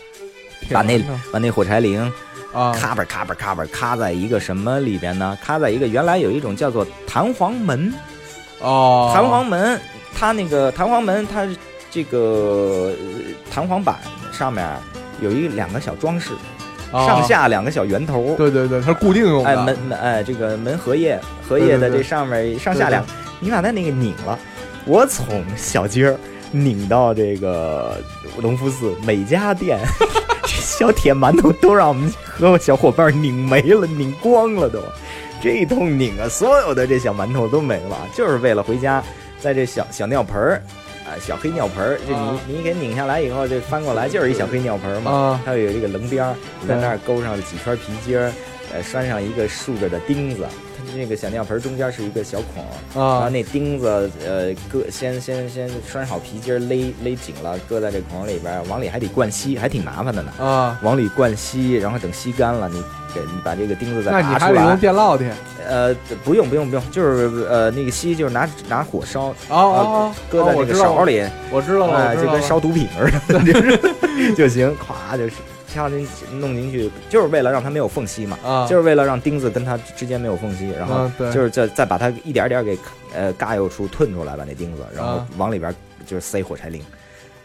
[0.75, 1.01] 把那
[1.33, 2.13] 把那火柴铃
[2.53, 5.39] 啊，咔吧咔吧咔吧咔在一个什么里边呢？
[5.41, 7.95] 咔在一个原来有一种叫做弹簧门，
[8.59, 9.81] 哦，弹簧门，
[10.17, 11.47] 它那个弹簧门，它
[11.91, 13.19] 这个呃
[13.51, 13.97] 弹簧板
[14.33, 14.67] 上面
[15.21, 16.33] 有一两个小装饰，
[16.93, 18.35] 哦上下两个小圆头。
[18.37, 19.51] 对对对，它是固定用的。
[19.51, 23.07] 哎，门门哎，这个门荷叶，荷叶的这上面上下对对两，
[23.41, 24.39] 你把它那个拧了，
[24.85, 26.19] 我从小街儿
[26.51, 27.97] 拧到这个
[28.39, 29.79] 隆福寺每家店，
[30.43, 34.79] 这小铁馒头都让我们和我小伙伴拧没了，拧光了都。
[35.41, 39.03] 这一通拧啊，所有的这小馒头都没了，就是为了回家，
[39.39, 40.63] 在这小小尿盆儿，
[41.09, 42.39] 啊，小黑尿盆儿，就啊。
[42.47, 45.41] 你你给拧下来以后，这翻过来就是一小黑尿盆儿嘛，啊。
[45.45, 48.31] 它有这个棱边儿，你在那儿勾上了几圈皮筋儿，
[48.73, 50.47] 呃，拴上一个竖着的钉子，
[50.77, 60.33] 它那个小尿盆儿中间是一个小孔，然后啊那钉子呃搁先先先拴好皮筋儿勒勒紧了，搁在这孔里边儿，往里还得灌吸，还挺麻烦的呢。
[60.39, 62.83] 啊，往里灌吸，然后等吸干了，你
[63.15, 64.61] 给你把这个钉子再那你拔出来。
[64.61, 65.33] 还得用电烙铁。
[65.69, 65.95] 呃，
[66.25, 75.35] 不用不用不用，就是呃那个锡就是拿拿火烧，哦哦，搁在那个勺里，我知道了，哎，我知道了就跟烧毒品似的，就 是就行，咵就是
[75.71, 76.09] 敲进
[76.41, 82.79] 弄进去，就是为了让它没有缝隙嘛，啊，就是为了让钉子跟它之间没有缝隙，然后嗯对就是再再把它一点点给
[83.15, 85.75] 呃嘎悠出吞出来，把那钉子，然后啊往里边
[86.07, 86.83] 就是塞火柴铃。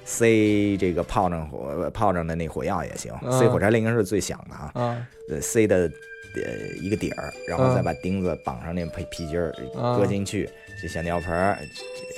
[0.06, 4.72] 塞这个炮仗火炮仗的那火药也行，嗯塞火柴铃是最响的啊。
[4.74, 5.90] 啊呃，塞的
[6.36, 6.42] 呃
[6.82, 10.50] 一个底儿，然后嗯再把钉子绑上那皮皮筋儿，嗯搁进去。
[10.82, 11.58] 这小尿盆儿，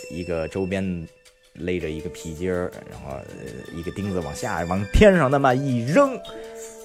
[0.10, 1.08] 一个周边
[1.54, 6.20] 勒着一个皮筋儿，然后呃一个钉子往下往天上那么一扔，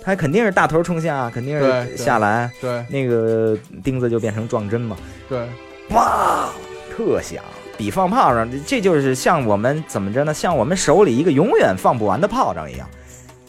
[0.03, 4.95] 它肯定是大头冲下，肯定是下来，对那个钉子就变成撞针嘛，
[5.27, 5.49] 对，
[5.91, 6.53] 哇，
[6.95, 7.43] 特响。
[7.81, 10.35] 比放炮仗，这就是像我们怎么着呢？
[10.35, 12.87] 像我们手里一个永远放不完的炮仗一样，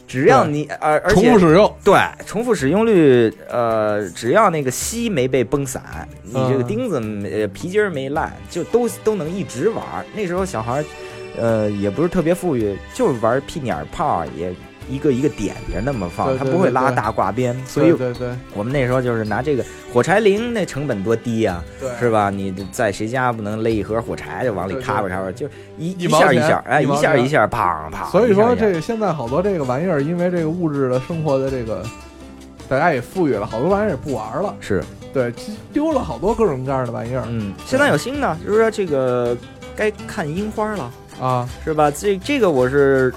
[0.08, 1.70] 只要你而而重且复使用。
[1.84, 6.98] 对，重复使用率，呃，只要那个锡没被崩散，你这个嗯钉子
[7.30, 10.02] 呃皮筋儿没烂，就都都能一直玩儿。
[10.14, 10.84] 那时候小孩儿，
[11.38, 14.50] 呃，也不是特别富裕，就是玩屁眼儿炮，也
[14.88, 22.30] 一个一个点着那么放，它不会拉大挂边，所以对对对我们那时候就是拿这个火柴铃，那成本多低呀、对，是吧？
[22.30, 25.46] 你在谁家不能勒一盒火柴就往里咔吧咔吧，就
[25.78, 28.10] 一一下一下，哎，一下一下，砰砰。
[28.10, 31.84] 所以说，这个现在好多这个玩意儿，因为这个物质的生活的这个，
[32.68, 34.54] 大家也富裕了，好多玩意儿也不玩了。
[34.60, 35.32] 是对，
[35.72, 39.36] 丢了好多各种各样的玩意儿嗯，现在有新的，就是说这个
[39.76, 40.90] 该看樱花了。
[41.20, 41.48] 啊。
[41.62, 41.90] 是吧？
[41.90, 43.12] 这这个我是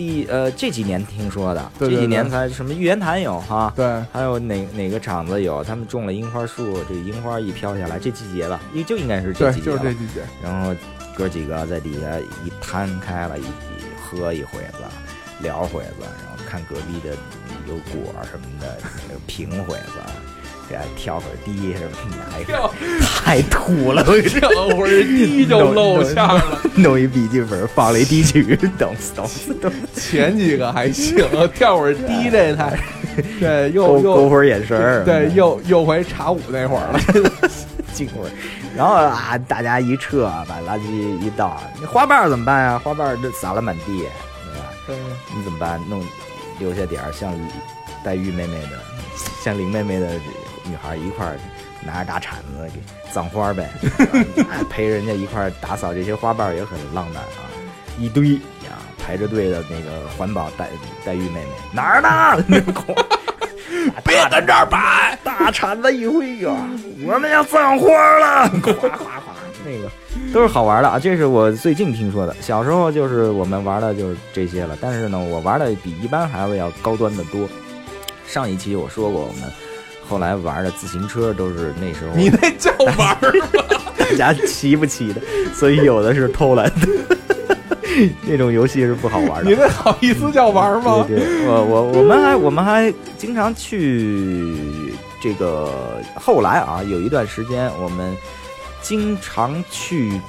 [0.00, 10.22] 第呃这几年听说的，对对这几年才什么玉渊潭有哈，对，还有哪哪个厂子有，他们种了樱花树，这樱花一飘下来，这季节了，也就应该是这，季节了就是这季节。
[10.42, 10.74] 然后
[11.14, 13.46] 哥几个在底下一摊开了，一一
[14.00, 14.78] 喝一回子，
[15.42, 17.14] 聊会子，然后看隔壁的
[17.68, 20.00] 有果什么的，那个评会子。
[20.96, 22.72] 跳会儿低什么的，哎跳
[23.24, 24.04] 太土了！
[24.06, 26.60] 我跟你说，这会儿低就露馅儿了。
[26.74, 29.26] 弄一笔记本放了一低曲， 等等
[29.60, 32.78] 等，前几个还行，跳会儿低这太，
[33.40, 37.00] 对，又勾会儿眼神儿，对，又又回茶舞那会儿了。
[37.92, 38.30] 进会儿，
[38.76, 40.84] 然后啊，大家一撤，把垃圾
[41.20, 42.78] 一倒，那花瓣儿怎么办呀？
[42.78, 44.70] 花瓣儿这撒了满地，对吧？
[44.86, 44.96] 对
[45.36, 45.80] 你怎么办？
[45.88, 46.00] 弄
[46.60, 47.34] 留下点儿像
[48.04, 48.78] 黛玉妹妹的，
[49.42, 50.06] 像林妹妹的
[50.64, 51.36] 女孩一块儿
[51.84, 52.80] 拿着大铲子给
[53.12, 53.70] 葬花儿呗，
[54.50, 57.48] 啊 陪人家一块儿打扫这些花瓣儿也很浪漫啊，
[57.98, 58.34] 一堆
[58.68, 60.68] 啊排着队的那个环保黛
[61.04, 62.44] 黛玉妹妹哪儿呢？
[64.04, 66.54] 别跟这儿摆，大大铲子一挥呀，
[67.06, 67.88] 我们要葬花
[68.18, 69.34] 了，哗哗哗，
[69.64, 69.90] 那个
[70.34, 70.98] 都是好玩的啊。
[70.98, 77.48] 这是我最近听说的，小时候就是我们玩的就是这些了，但是呢，我玩的比一般孩子要高端的多。
[78.26, 79.50] 上一期我说过，我们
[80.10, 83.46] 后来玩的自行车都是那时候你那叫玩儿吗？
[83.96, 85.22] 大家骑不起的，
[85.54, 86.88] 所以有的是偷懒的。
[88.26, 89.48] 那种游戏是不好玩的。
[89.50, 91.04] 你那好意思叫玩儿吗？
[91.06, 94.56] 对对，我我我们还我们还经常去
[95.22, 96.02] 这个。
[96.16, 98.16] 后来啊，有一段时间我们
[98.82, 100.20] 经常去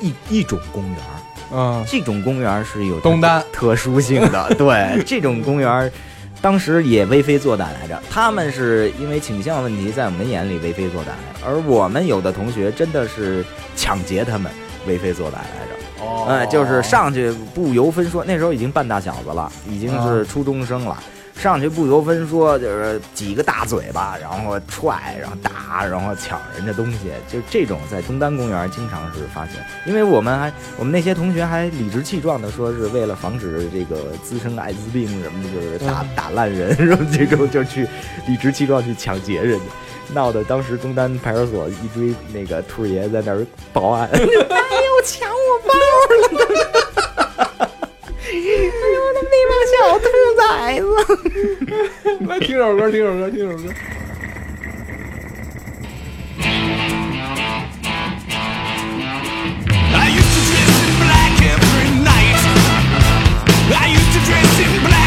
[0.00, 1.14] 一一种公园儿，
[1.52, 4.52] 嗯，这种公园是有东单特殊性的。
[4.56, 5.92] 对， 这种公园儿
[6.44, 7.98] 当时也为非作歹来着。
[8.10, 11.06] 他们是因为倾向问题，在我们眼里为非作歹，
[11.42, 13.42] 而我们有的同学真的是
[13.74, 14.52] 抢劫他们，
[14.86, 16.04] 为非作歹来着。
[16.04, 21.02] 哦哎，就是上去不由分说，那时候已经半大小子了，已经是初中生了。
[21.36, 29.62] 上去不由分说，就是几个大嘴巴，然后踹，然后打，然后抢人家东西，就这种在东单公园经常是发现。
[29.84, 37.86] 因为我们还，我们那些同学还理直气壮的说是为了防止这个滋生艾滋病什么的，就是打、打烂人 什么这种，就去
[38.26, 39.64] 理直气壮去抢劫人家。
[40.12, 44.26] 闹得当时东单派出所一堆那个兔爷在那儿报案，哎呦
[45.04, 45.74] 抢我包
[46.38, 46.46] 了！
[48.24, 50.04] 哎呦，他们那帮小兔
[50.53, 50.87] 崽子！
[52.27, 53.73] 来听首歌，听首歌，听首歌。
[59.91, 62.39] I used to dress in black every night.
[63.71, 65.02] I used to dress in black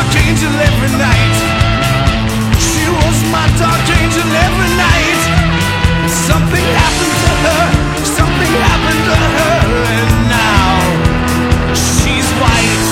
[0.00, 1.36] Dark angel every night.
[2.58, 5.20] She was my dark angel every night.
[6.08, 7.64] Something happened to her.
[8.04, 9.60] Something happened to her,
[9.98, 10.80] and now
[11.74, 12.88] she's white.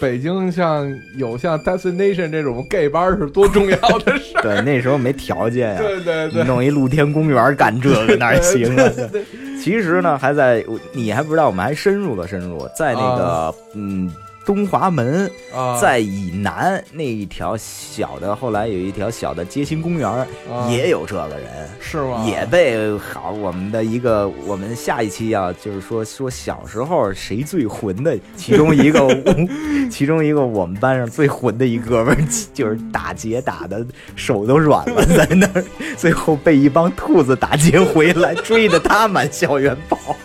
[0.00, 4.42] 北京像有像 Destination 这种 gay 班是多重要的事儿。
[4.42, 8.90] 对，那时候没条件呀、对对对，弄一露天公园干这个哪行啊？
[9.62, 14.12] 其实呢，还在你还不知道，我们还深入了深入，在那个、嗯
[14.48, 20.26] 东华门，啊，在以南那一条小的，后来有一条小的街心公园，啊
[20.70, 21.68] 也有这个人。
[21.78, 22.24] 是吗？
[22.26, 29.06] 也被好我们的一个，我们下一期要就是说说小时候谁最混的，其中一个，
[29.92, 32.18] 其中一个我们班上最混的一哥们儿，
[32.54, 33.84] 就是打劫打的
[34.16, 35.62] 手都软了， 在那儿，
[35.94, 40.16] 最后被一帮兔子打劫回来，追着他满校园跑。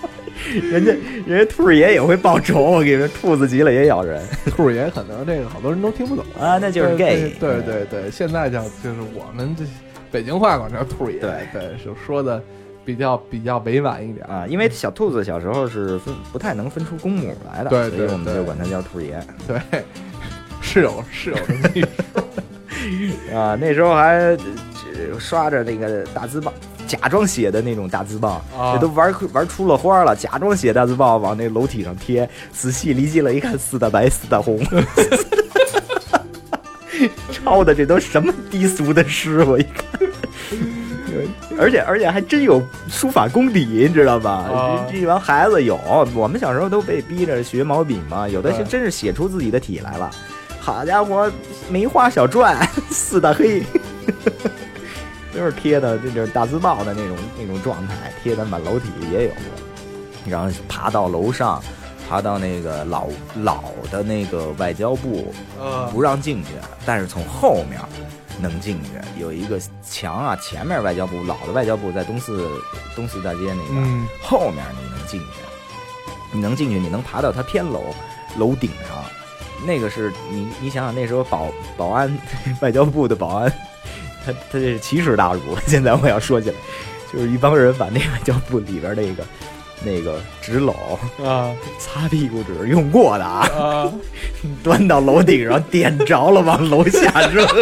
[0.71, 0.91] 人家
[1.25, 4.21] 人家兔儿爷也会报仇，我跟你说，兔子急了也咬人
[4.51, 9.63] 兔儿爷可能这个好多人都听不懂啊，那就是 gay，对对对对，现在叫就是我们这
[10.11, 12.41] 北京话管叫兔爷，对对，就说的
[12.85, 14.25] 比较比较委婉一点。
[14.27, 19.57] 啊，因为小兔子小时候是分不太能分出公母来的，对对所以我们对就管它叫兔爷对，
[20.61, 21.89] 是有是有这么一说。
[23.39, 23.57] 啊。
[23.59, 24.37] 那时候还呃
[25.19, 26.53] 刷着那个大字报，
[26.87, 34.59] 假装写的那种大字报，啊这都玩玩出了花了，假装写大字报往那楼梯上贴，仔细离近了一看，四大白四大红。
[37.31, 39.43] 抄的这都什么低俗的诗？
[39.43, 39.83] 我一看，
[41.59, 44.31] 而且而且还真有书法功底，你知道吧？
[44.31, 45.77] 啊这这帮孩子有，
[46.15, 50.09] 我们小时候都被逼着学毛笔嘛，有的是真是写出自己的体来了。
[50.59, 51.29] 好家伙，
[51.69, 52.55] 梅花小篆，
[52.89, 53.61] 四大黑，
[55.33, 59.31] 都是贴的这种大字报的那种那种状态，贴的满楼体也有。
[60.25, 61.61] 然后爬到楼上，
[62.07, 66.51] 爬到那个老老的那个外交部，呃不让进去，
[66.85, 67.79] 但是从后面
[68.39, 68.89] 能进去。
[69.19, 72.47] 有一个墙啊，前面外交部老的外交部在东四
[72.95, 75.25] 东四大街那边，嗯后面你能进去，
[76.31, 77.83] 你能进去，你能爬到它偏楼
[78.37, 79.03] 楼顶上。
[79.65, 81.47] 那个是你你想想那时候保
[81.77, 82.17] 保安
[82.61, 83.53] 外交部的保安，
[84.25, 85.39] 他他这是奇耻大辱。
[85.67, 86.55] 现在我要说起来，
[87.11, 89.23] 就是一帮人把那外交部里边那个
[89.83, 90.73] 那个纸篓
[91.23, 93.91] 啊擦屁股纸用过的啊，啊，
[94.63, 97.45] 端到楼顶上点着了，往楼下扔。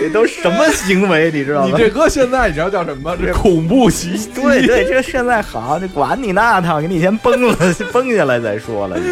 [0.00, 1.76] 这都什么行为，你知道吗？
[1.76, 3.16] 你这哥现在你知道叫什么？
[3.16, 4.30] 这恐怖袭击。
[4.40, 7.56] 对对，这现在好，这管你那套，给你先崩了，
[7.92, 8.96] 崩下来再说了。
[8.96, 9.04] 你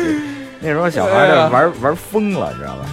[0.61, 2.87] 那时候小孩儿玩玩疯了，你知道吧？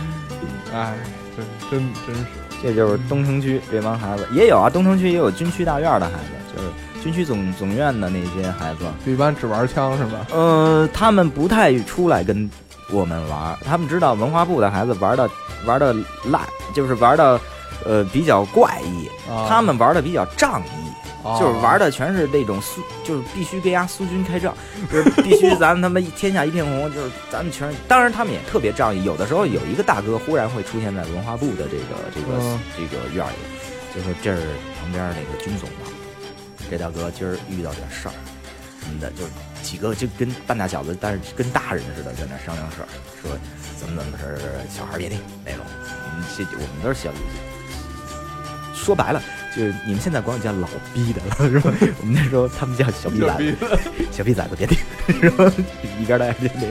[0.74, 0.94] 哎，
[1.38, 2.43] 真真真是。
[2.64, 6.70] 这就是东城区这帮孩子，也有啊，东城区也有军区大院的孩子，就是
[7.04, 8.86] 军区总总院的那些孩子。
[9.06, 10.26] 一般只玩枪是吧？
[10.32, 12.50] 呃，他们不太出来跟
[12.90, 15.30] 我们玩儿，他们知道文化部的孩子玩的
[15.66, 15.94] 玩的
[16.32, 16.42] 烂，
[16.74, 17.38] 就是玩的
[17.86, 21.03] 呃比较怪异，啊他们玩的比较仗义。
[21.24, 24.54] 啊就是玩的全是那种苏，就是必须跟人家苏军开仗，
[24.92, 27.74] 就是必须咱们他妈一天下一片红，就是咱们全。
[27.88, 33.36] 当然他们也特别仗义，有的时候有一个大哥忽然会出现在文化部的这个这个、嗯这个院里，
[33.96, 34.42] 就说这是
[34.80, 35.88] 旁边那个军总嘛，
[36.70, 38.14] 这大哥今儿遇到点事儿
[38.82, 39.32] 什么的，就是
[39.62, 42.88] 几个就跟半大小子，但是跟大人似的在那商量事儿，
[43.22, 43.32] 说
[43.80, 44.40] 怎么怎么事儿，
[44.70, 45.62] 小孩儿别听那种。
[45.88, 47.10] 嗯，这我们都是小
[48.76, 49.22] 说白了，
[49.56, 51.72] 就是你们现在管我叫老逼的了，是吧？
[52.02, 53.56] 我们那时候他们叫小逼崽子，
[54.12, 54.78] 小逼崽子别听，
[55.22, 55.52] 是吧？
[56.00, 56.70] 一边待着那种，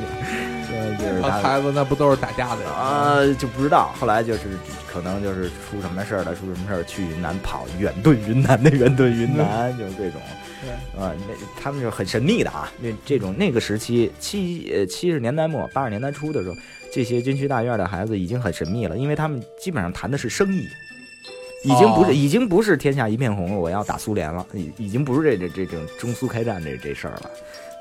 [0.73, 3.95] 呃，就是啊他孩子那不都是打架的啊，就不知道。
[3.99, 4.41] 后来就是
[4.93, 10.21] 可能就是出什么事儿了，出什么事儿去云南跑，远遁 云南的远遁云南，就是这种。
[10.97, 12.71] 啊，那他们就很神秘的啊。
[12.81, 16.55] 那这种那个时期七呃七十年代末八十年代初的时候，
[16.93, 20.69] 这些军区大院的孩子已经很神秘了，因为他们基本上谈的是生意。
[21.65, 27.31] 已经不是，哦已经不是天下一片红了，我要打苏联了，已已经不是这这这种中苏开战这这事儿了。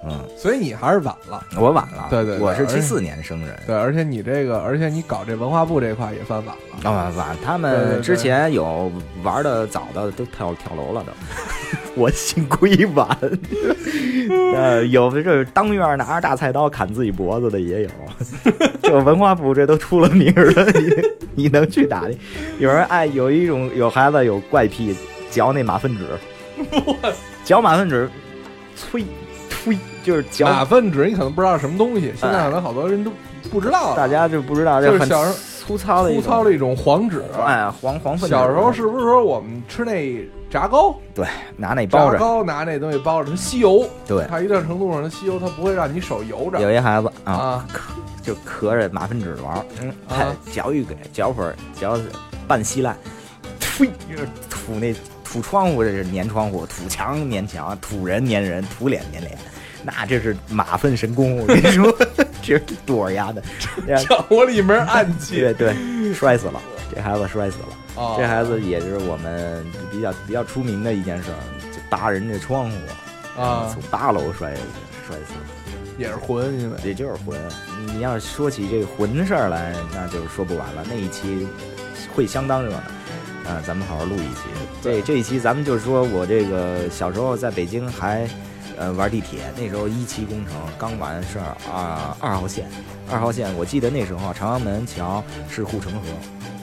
[0.03, 1.44] 嗯，所以你还是晚了。
[1.57, 3.56] 我晚了，对对对我是而且七四年生人。
[3.68, 6.90] 对，而且你这个，而且你搞这文化部这块也算晚了。
[6.90, 8.91] 啊，晚，他对对对们之前有
[9.23, 11.11] 玩的早的都跳跳楼了都，
[11.95, 13.07] 我幸亏晚。
[14.56, 17.90] 呃，有的这当院拿着大菜刀砍自己脖子的也有，
[18.82, 22.15] 这文化部这都出了名儿了，你你能去打的？
[22.60, 24.95] 有人爱有一种有孩子有怪癖，
[25.30, 26.06] 嚼那马粪纸，
[27.44, 28.10] 嚼马粪纸，
[28.76, 29.06] 催
[29.49, 33.11] 推就是嚼马粪纸你可能不知道是什么东西，现在可能好多人都
[33.52, 33.95] 不知道了。
[33.95, 37.23] 大家就不知道，这很就是小时候粗糙的一粗种糙的一种黄纸。
[37.44, 38.36] 哎黄黄粪纸。
[38.36, 40.19] 小时候是不是说我们吃那
[40.49, 41.26] 炸糕，对
[41.56, 46.60] 拿那包着，炸糕拿那东西包着，它吸油，对，它一定程度上它吸油，它不会让你手油着。
[46.60, 47.68] 有一孩子啊，啊，
[48.22, 51.98] 就咳着马粪纸玩儿，嗯，啊嚼一给，嚼会儿，嚼
[52.48, 52.98] 半稀烂，
[53.60, 59.38] 呸，就是吐那吐窗户，这是粘窗户，吐墙粘墙，吐人粘人，吐脸粘脸，
[59.83, 61.91] 那这是马粪神功，我跟你说，
[62.41, 63.41] 这是多少丫的，
[64.07, 65.39] 掌握了一门暗器。
[65.39, 66.61] 对对，摔死了，
[66.93, 67.67] 这孩子摔死了。
[67.95, 71.39] 哦这孩子也是我们比较比较出名的一件事儿，
[71.71, 75.41] 就搭人家窗户，啊从八楼摔下去，摔死了。
[75.97, 77.37] 也是魂，因为这就是魂。
[77.93, 80.83] 你要是说起这个魂事儿来，那就说不完了。
[80.89, 81.45] 那一期
[82.15, 82.77] 会相当热闹，
[83.51, 84.41] 啊、咱们好好录一期。
[84.81, 88.27] 这对这一期咱们就说我这个小时候在北京还
[88.81, 92.67] 呃玩地铁，那时候一期工程刚完事儿啊，二号线，
[93.11, 96.07] 二号线，我记得那时候啊朝阳门桥是护城河，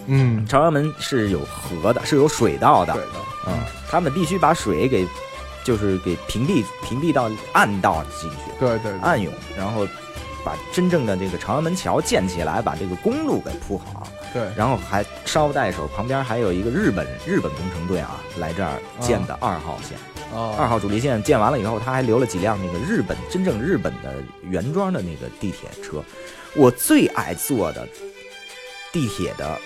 [0.07, 2.93] 嗯，朝阳门是有河的，是有水道的
[3.47, 3.57] 嗯，
[3.89, 5.07] 他们必须把水给
[5.63, 8.37] 就是给屏蔽屏蔽到暗道进去。
[8.59, 9.87] 对对对，暗涌，然后
[10.45, 14.09] 把真正的这个朝阳门桥建起来，把这个公路给铺好。
[14.33, 19.97] 对，然后还捎带手旁边还有一个日本日本工程队啊来这儿建的二号线。
[19.97, 26.03] 啊，二号主力线建完了以后，他还留了几辆那个日本真正日本的原装的那个地铁车。
[26.55, 27.87] 我最爱坐的
[28.93, 29.59] 地铁的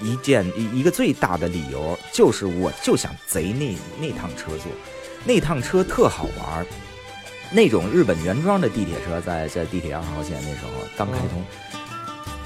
[0.00, 4.70] 一件一一个最大的理由，就是我就想贼那那趟车坐，
[5.24, 6.66] 那趟车特好玩。
[7.52, 11.44] 那种日本原装的地铁车在在地铁二号线那时候刚开通，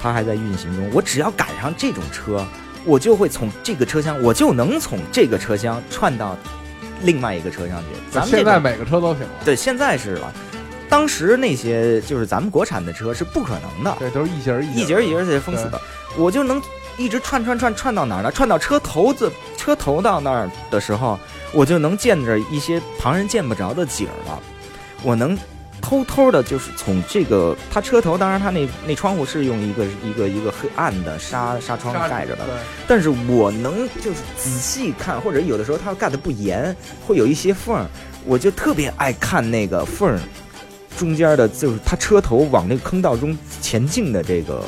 [0.01, 0.91] 它还在运行中。
[0.93, 2.47] 我只要赶上这种车，
[2.85, 6.37] 我就会从这个车厢，我就能从这个车厢串到
[7.03, 7.87] 另外一个车上去。
[8.11, 10.33] 咱们现在每个车都行了，对，现在是了。
[10.89, 15.81] 当时那些就是咱们国产的车是不可能的，对，都是一节儿一节一节儿得封死的，
[16.17, 16.61] 我就能
[16.97, 18.33] 一直串串串串到哪儿呢？
[18.33, 21.17] 串到车头子车头到那儿的时候，
[21.53, 24.43] 我就能见着一些旁人见不着的景儿了。
[25.03, 25.39] 我能
[25.81, 32.55] 偷偷的，就是从这个他车头，当然他那那窗户是用一个一个一个黑暗的纱纱窗盖着的，对，
[32.87, 36.75] 但是我能就是仔细看，或者有的时候它盖的不严，
[37.07, 37.87] 会有一些缝儿，
[38.25, 40.19] 我就特别爱看那个缝儿
[40.99, 44.63] 中间的，就是他车头往那个坑道中前进的这个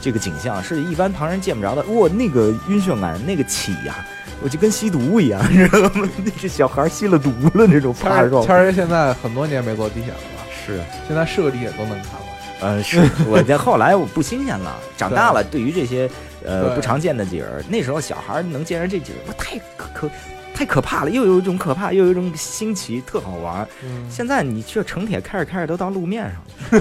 [0.00, 1.82] 这个景象，是一般旁人见不着的。
[1.84, 4.04] 哇，那个晕眩感，那个起呀、
[4.42, 6.08] 我就跟吸毒一样， 你知道吗？
[6.24, 8.44] 那是小孩吸了毒了那种谦怕状。
[8.44, 10.46] 谦儿现在很多年没坐地铁了吧？
[10.64, 12.26] 是，现在是个地铁都能看了。
[12.60, 16.08] 呃，是我这后来我不新鲜了， 长大了，对于这些
[16.44, 20.10] 呃不常见的景儿，那时候小孩儿能见着这景儿，哇，太可可
[20.54, 23.66] 太可怕了，又有一种可怕，又有一种新奇，特好玩
[24.08, 26.80] 现在你这城铁开着开着都到路面上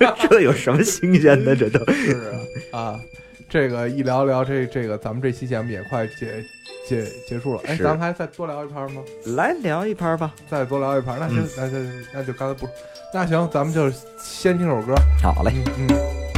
[0.00, 1.56] 了， 这有什么新鲜的？
[1.56, 2.32] 这都是
[2.70, 3.00] 啊啊，
[3.48, 6.44] 这个一聊聊这这个，咱们这期节目也快结
[6.88, 7.60] 结结束了。
[7.66, 9.02] 哎，咱们还再多聊一盘吗？
[9.36, 10.34] 来聊一盘吧。
[10.50, 11.78] 再多聊一盘，那行嗯，那就
[12.14, 12.66] 那就刚才不，
[13.12, 14.94] 那行，咱们就先听首歌。
[15.22, 16.37] 好嘞，嗯嗯。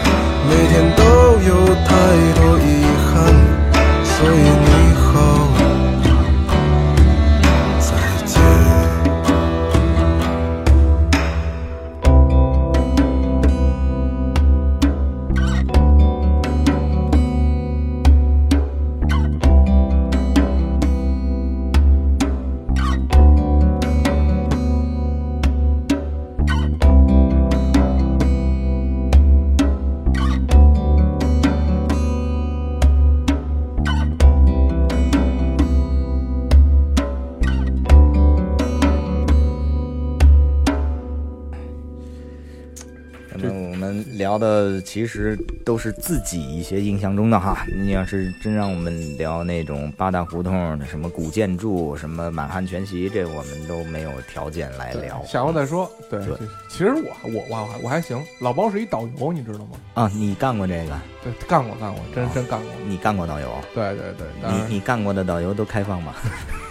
[44.31, 47.65] 聊的其实都是自己一些印象中的哈。
[47.75, 55.21] 你要是真让我们聊那种八大胡同的什么古建筑、什么满汉全席，这我们都没有条件来聊。
[55.25, 55.91] 下回再说。
[56.09, 56.37] 对对，
[56.69, 59.71] 其实我我我我还行，老包是一导游，你知道吗？
[59.95, 60.97] 啊，你干过这个？
[61.21, 62.71] 对，干过干过，真真干过。
[62.87, 63.53] 你干过导游？
[63.75, 66.15] 对对对，你你干过的导游都开放吗？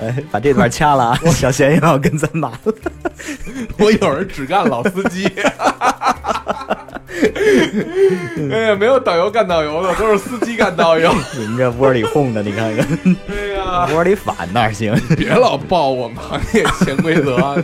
[0.00, 1.18] 哎，把这段掐了啊！
[1.32, 2.58] 小贤又要跟咱骂了。
[3.78, 5.30] 我有人只干老司机。
[8.52, 11.12] 哎呀，没有导游干导游的，都是司机干导游。
[11.36, 12.86] 你们这窝里哄的，你看看，
[13.28, 14.94] 哎呀，窝里反哪儿行？
[15.16, 17.56] 别老报我们行业潜规则啊。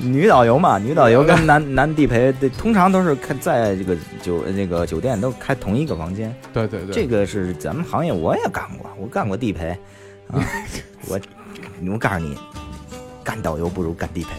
[0.00, 6.34] 女导游嘛，女导游跟男男地陪，对通常都是开在这个酒那个酒店都开同一个房间。
[6.52, 9.68] 对对对，这个是咱们行业我也干过，我干过地陪
[10.28, 10.40] 啊。
[11.08, 11.20] 我
[11.90, 12.36] 我告诉你，
[13.24, 14.30] 干导游不如干地陪。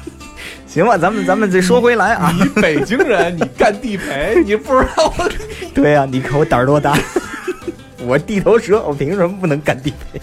[0.66, 2.32] 行吧，咱们咱们再说回来啊。
[2.38, 5.30] 你北京人，你干地陪，你不知道我
[5.74, 6.96] 对呀、你看我胆儿多大？
[8.06, 10.20] 我地头蛇，我凭什么不能干地陪？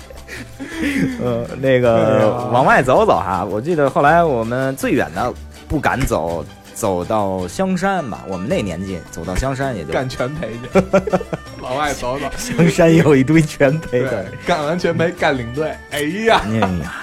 [1.23, 5.34] 呃，那哎个呀往外走走哈，我记得后来我们最远的
[5.68, 6.45] 不敢走，
[6.78, 8.24] 走到香山吧。
[8.28, 10.86] 我们那年纪走到香山也就干全陪去，
[11.60, 12.26] 老外走走。
[12.38, 14.06] 香山有一堆全陪
[14.45, 15.74] 干完全陪干领队。
[15.90, 16.49] 哎呀，哎
[16.84, 16.94] 呀，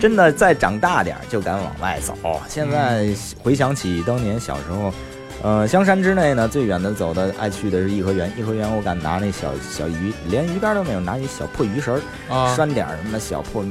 [0.00, 2.16] 真的再长大点儿就敢往外走。
[2.48, 3.06] 现在
[3.42, 4.90] 回想起当年小时候，
[5.42, 8.32] 呃，香山之内呢，最远的走的爱去的是颐和园。
[8.36, 11.94] 颐和园我敢拿那小小鱼，连鱼竿都没有，拿一小破鱼绳
[12.28, 13.64] 儿，啊拴点儿什么小破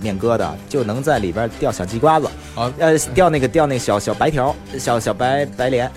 [0.00, 5.90] 面疙瘩，就能在里边钓小鸡瓜子，啊，呃，钓那个钓那个小小白条，小小白白鲢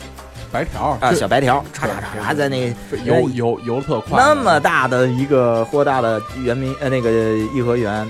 [0.52, 2.76] 白条啊，小白条，唰唰唰唰在那个
[3.06, 7.12] 游游游特快，那么大的一个豁大的圆明呃那个
[7.54, 8.04] 颐和园，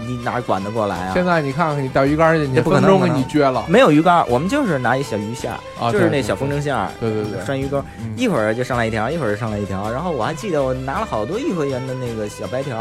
[0.00, 1.10] 你哪管得过来啊？
[1.14, 5.92] 现在你看看你钓鱼竿去，你这不可分钟给你撅了没有鱼竿，我们就是拿一小鱼线，啊！
[5.92, 9.90] 就是那小风筝线儿，对对对拴鱼钩，嗯一会儿就上来一条，一会儿就上来一条。
[9.90, 12.78] 然后我还记得我拿了好多颐和园的那个小白条，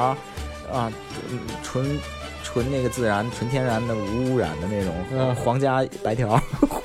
[0.71, 0.91] 啊，
[1.29, 1.99] 嗯纯
[2.43, 6.41] 纯那个自然、纯天然的、无污染的那种嗯皇家白条，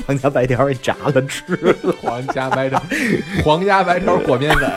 [0.07, 1.75] 皇家白条 给炸了吃了。
[2.03, 2.83] 皇家白条，
[3.45, 4.71] 皇家白条裹面粉，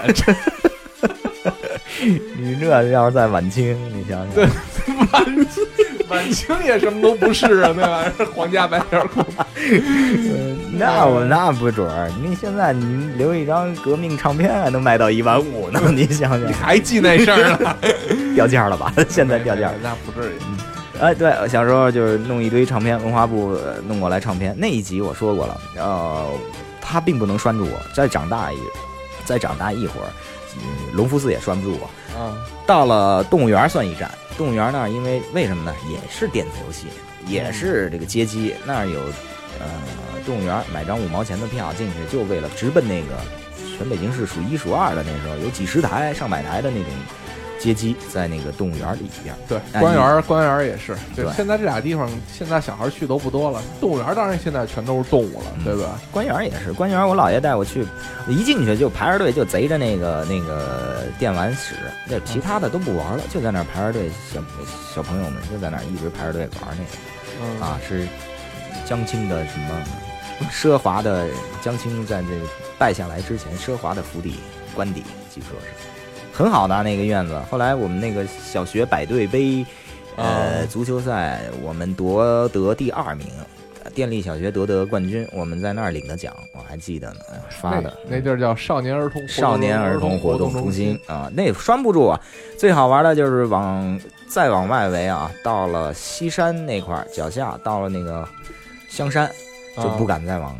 [2.38, 4.99] 你这要是在晚清，你想想，
[6.10, 9.46] 晚清也什么都不是啊，那玩意儿皇家白条裹呃
[10.74, 12.10] 那我那不准儿。
[12.24, 17.76] 你现在你留一张革命唱片还能卖到一万五呢，你想想，你还记那事儿呢？
[18.36, 18.94] 掉价了吧？
[19.10, 19.72] 现在掉价。
[19.84, 20.34] 那不至于。
[21.00, 24.54] 哎，对，小时候就是弄一堆唱片，文化部呃弄过来唱片。
[24.58, 26.26] 那一集我说过了，呃，
[26.82, 27.80] 他并不能拴住我。
[27.94, 28.58] 再长大一，
[29.26, 30.08] 再长大一会儿，
[30.58, 31.86] 嗯，隆福寺也拴不住我。
[32.20, 35.76] 啊，到了动物园算一站，动物园那儿因为为什么呢？
[35.92, 36.88] 也是电子游戏，
[37.28, 39.02] 也是这个街机，那儿有
[39.60, 39.68] 呃
[40.26, 43.20] 动物园买张五毛钱的票进去，就为了直奔那个
[43.78, 46.90] 全北京市数一数二的那时候有几十台、上百台的那种
[47.60, 49.36] 街机在那个动物园里边。
[49.48, 50.96] 对，哎官园儿官园儿也是。
[51.16, 53.62] 对对，现在这俩地方，现在小孩去都不多了。
[53.80, 56.00] 动物园儿当然现在全都是动物了，嗯对吧？
[56.12, 57.86] 官园也是，官园我姥爷带我去，
[58.28, 61.76] 一进去就排着队，就贼着那个那个电玩室，
[62.08, 64.42] 那其他的都不玩了，就在那儿排着队，小
[64.96, 66.90] 小朋友们就在那儿一直排着队玩那个。
[67.42, 68.08] 嗯啊，是
[68.86, 69.82] 江青的什么
[70.52, 71.28] 奢华的
[71.62, 72.46] 江青在这个
[72.78, 74.36] 败下来之前，奢华的府邸
[74.76, 75.04] 官邸，
[75.34, 75.68] 据说是
[76.40, 77.38] 很好的那个院子。
[77.52, 79.66] 后来我们那个小学百队杯，
[80.16, 83.28] 呃，哦足球赛我们夺得第二名。
[83.94, 87.92] 电力小学夺得冠军，我们在那儿领的奖，我还记得呢，哎发的。
[88.08, 92.18] 那那地儿叫少年儿童少年儿童活动中中心啊，那拴不住啊。
[92.58, 94.00] 最好玩的就是往
[94.30, 98.26] 再往外围啊，到了西山那块儿脚下，到了那个
[98.88, 99.30] 香山，
[99.76, 100.58] 就不敢再往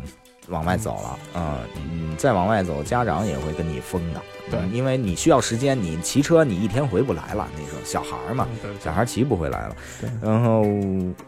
[0.50, 4.20] 往外走了，嗯嗯，再往外走，家长也会跟你疯的，
[4.50, 8.46] 对嗯因为你需要时间，你骑车你一天回不来了，那时候小孩儿嘛，
[8.82, 10.10] 小孩骑不回来了对。
[10.22, 10.62] 然后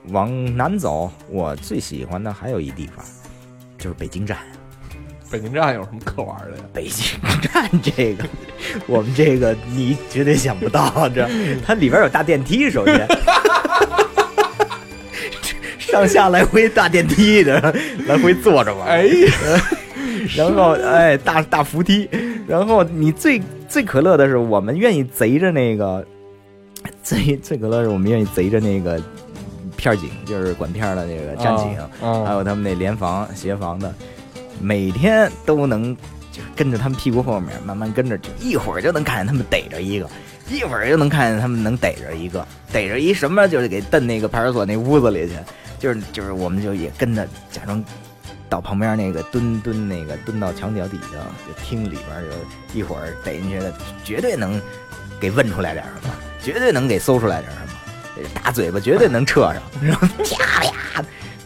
[0.09, 3.05] 往南走，我最喜欢的还有一地方，
[3.79, 4.39] 就是北京站。
[5.31, 6.65] 北京站有什么可玩的呀？
[6.75, 8.25] 北京站这个，
[8.87, 11.27] 我们这个你绝对想不到，这
[11.65, 13.09] 它里边有大电梯，首先。
[15.93, 17.61] 上下来回大电梯的，
[18.07, 18.89] 来回坐着玩。
[18.89, 19.33] 哎呀，
[20.35, 22.09] 然后哎，大大扶梯，
[22.49, 26.03] 然后你最最可乐的是，我们愿意贼着那个，
[27.03, 28.99] 最最可乐是我们愿意贼着那个
[29.77, 33.95] 片儿警，就是管片儿的那个站警，啊还有他们那联防协防的，
[34.63, 35.95] 每天都能
[36.33, 40.09] 就是跟着他们屁股后面慢慢跟着，就一会儿就能看见他们逮着一个，
[40.51, 45.35] 一会儿就能看见他们能逮着一个，逮着一什么就是给蹬那个派出所那屋子里去，
[45.83, 47.85] 就是就是我们就也跟着假装。
[48.49, 51.17] 到旁边那个蹲蹲那个蹲到墙角底下，
[51.49, 53.73] 就听里边就一会儿逮进去的，
[54.05, 54.61] 绝对能
[55.19, 60.73] 给问出来点什么，绝对能给搜出来点什么，大嘴巴绝对能撤上，然后啪呀，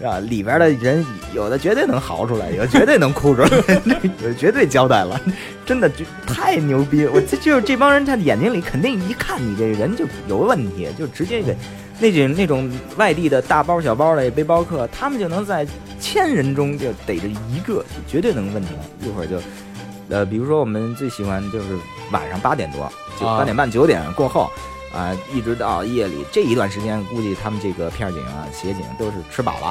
[0.01, 0.19] 是吧？
[0.19, 3.49] 里边的人有的绝对能嚎出来，有的绝对能哭出来，
[4.21, 5.21] 有的绝对交代了，
[5.65, 7.07] 真的就太牛逼！
[7.07, 11.57] 我这就是这帮人，他眼睛里肯定一看你这人就有问题，就直接给
[11.98, 15.66] 那种那种外地的大包小包的背包客，他们就能在
[16.01, 19.06] 千人中就逮着一个，绝对能问出来。
[19.06, 19.40] 一会儿就，
[20.09, 21.77] 呃，比如说我们最喜欢就是
[22.12, 24.51] 晚上八点多，就啊八点半九点过后。
[24.94, 29.66] 啊，一直到夜里这一段时间，估计他们这个片儿警啊、协警都是吃饱了，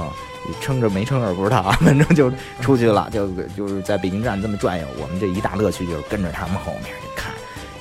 [0.00, 0.06] 啊、
[0.46, 2.30] 你撑着没撑着不知道啊， 反正就
[2.60, 3.26] 出去了，就
[3.56, 4.86] 就是在北京站这么转悠。
[5.00, 7.34] 我们这一大乐趣就是跟着他们后面去看，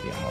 [0.07, 0.29] 然后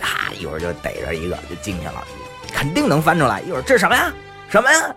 [0.00, 2.04] 啊一会儿就逮着一个就进去了，
[2.52, 3.40] 肯定能翻出来。
[3.40, 4.12] 一会儿这是什么呀？
[4.48, 4.94] 什么呀？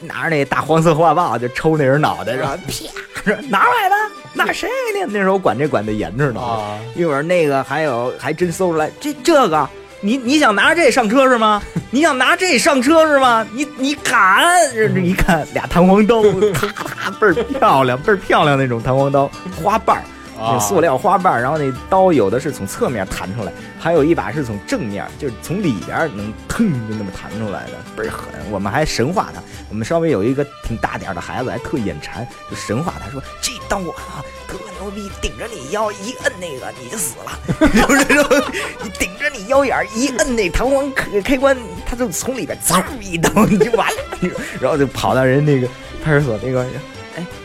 [0.00, 3.94] 拿着那大黄色画报就抽那人脑袋，然后啪拿出来的，
[4.32, 5.12] 那谁给你？
[5.12, 6.40] 那时候管这管得严着呢。
[6.40, 9.68] 啊，一会儿那个还有还真搜出来，这这个
[10.00, 11.60] 你你想拿着这上车是吗？
[11.90, 13.46] 你想拿这上车是吗？
[13.52, 14.44] 你你敢？
[14.72, 16.22] 这这一看俩弹簧刀，
[16.54, 19.28] 咔咔倍儿漂亮，倍儿漂亮那种弹簧刀，
[19.62, 20.02] 花瓣儿。
[20.42, 20.58] 那啊。
[20.58, 28.28] 塑料花瓣，然后那刀有的是从侧面弹出来，还有一把是从正面，就是从里边能腾就那么弹出来的，倍儿狠。
[28.50, 38.42] 我们还神话他，我们稍微有一个挺大点的孩子还特眼馋，就神话他说这刀啊特牛逼，顶着你腰一摁那个你就死了， 就是这种
[38.82, 41.56] 你顶着你腰眼一摁那弹簧开开关，
[41.86, 44.02] 他就从里边嗖 一刀你就完了，
[44.60, 45.68] 然后就跑到人那个
[46.04, 46.68] 派出所那个，哎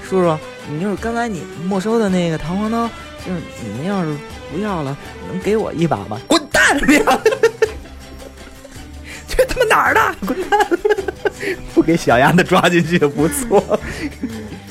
[0.10, 0.38] 叔叔。
[0.70, 2.88] 你就是刚才你没收的那个弹簧刀，
[3.26, 4.14] 就是你们要是
[4.52, 4.98] 不要了，
[5.30, 6.20] 能给我一把吗？
[6.28, 6.78] 滚蛋！
[6.88, 6.98] 你！
[9.28, 10.16] 这他妈哪儿的？
[10.26, 10.60] 滚蛋！
[11.74, 13.64] 不给小丫头抓进去不错。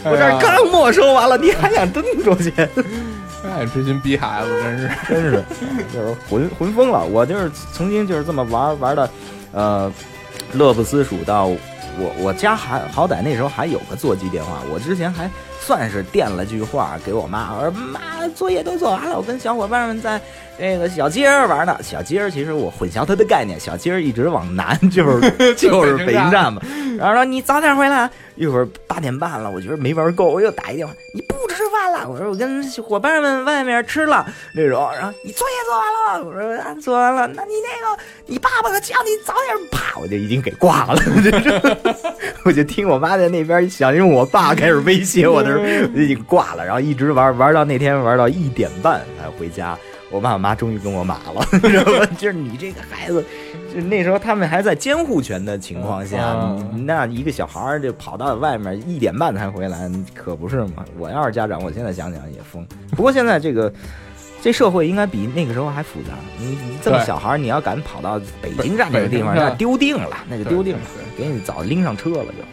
[0.04, 2.52] 我这儿刚没收完了，你还想蹬出去？
[3.48, 5.44] 哎，知心逼孩子，真是真是，
[5.94, 7.04] 就是魂魂疯了。
[7.04, 9.10] 我就是曾经就是这么玩玩的，
[9.52, 9.90] 呃，
[10.52, 11.50] 乐不思蜀到
[11.98, 20.20] 我我家还好歹那时候还有个座机电话，我之前还算是垫了句话给我妈，我说妈，作业都做完了，我跟小伙伴们在
[20.58, 21.76] 这个小鸡儿玩呢。
[21.82, 26.62] 小鸡儿其实我混淆它的概念，小鸡儿一直往南就是 就是北京站嘛。
[26.98, 32.08] 然后说你早点回来，一会儿八点半了，我觉得没玩够，我又打一电话，你不吃饭了？
[32.08, 36.24] 我说我跟伙伴们外面吃了那种，然后你作业做完了吗？
[36.26, 41.76] 我说啊做完了，那你那个你爸爸可叫你早点，啪我就已经给挂了，就 是
[42.46, 45.62] 我就听我妈在那边想用我爸开始威胁我的时候，
[45.92, 49.76] 我就已经挂了，然后一直玩玩到那天玩到一点半才回家。
[50.10, 52.06] 我爸我妈终于跟我码了， 你知道吗？
[52.16, 53.24] 就是你这个孩子，
[53.74, 60.84] 就那时候他们还在监护权的情况下，嗯那一个小孩儿就跑到外面一点半才回来，可不是嘛？
[60.98, 62.64] 我要是家长，我现在想想也疯。
[62.90, 63.72] 不过现在这个
[64.40, 66.10] 这社会应该比那个时候还复杂。
[66.38, 70.80] 你你这么小孩儿，你要敢跑到北京站这个地方，那丢定了，那就丢定了，
[71.18, 72.44] 给你早拎上车了就。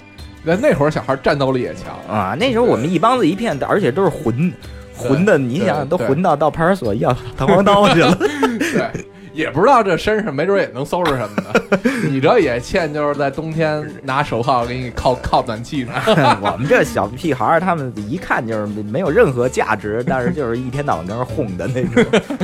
[0.46, 4.52] 那那会儿小孩战斗力也强，啊，那时候我们一帮子一片，而且都是混
[4.96, 8.16] 混的，你想想都混到到派出所要弹簧刀去了。
[8.60, 11.80] 对，也不知道这身上没准也能搜着什么的。
[12.10, 15.96] 你这也欠就是在冬天拿手铐给你靠靠暖气上。
[16.42, 22.04] 我们这小屁孩儿，他们一看就是没有任何价值，但是就是一天到晚在那儿哄的那种。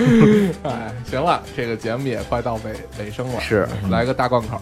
[0.63, 4.59] 哎，行了，这个节目也快到尾尾声了，是来个大贯口。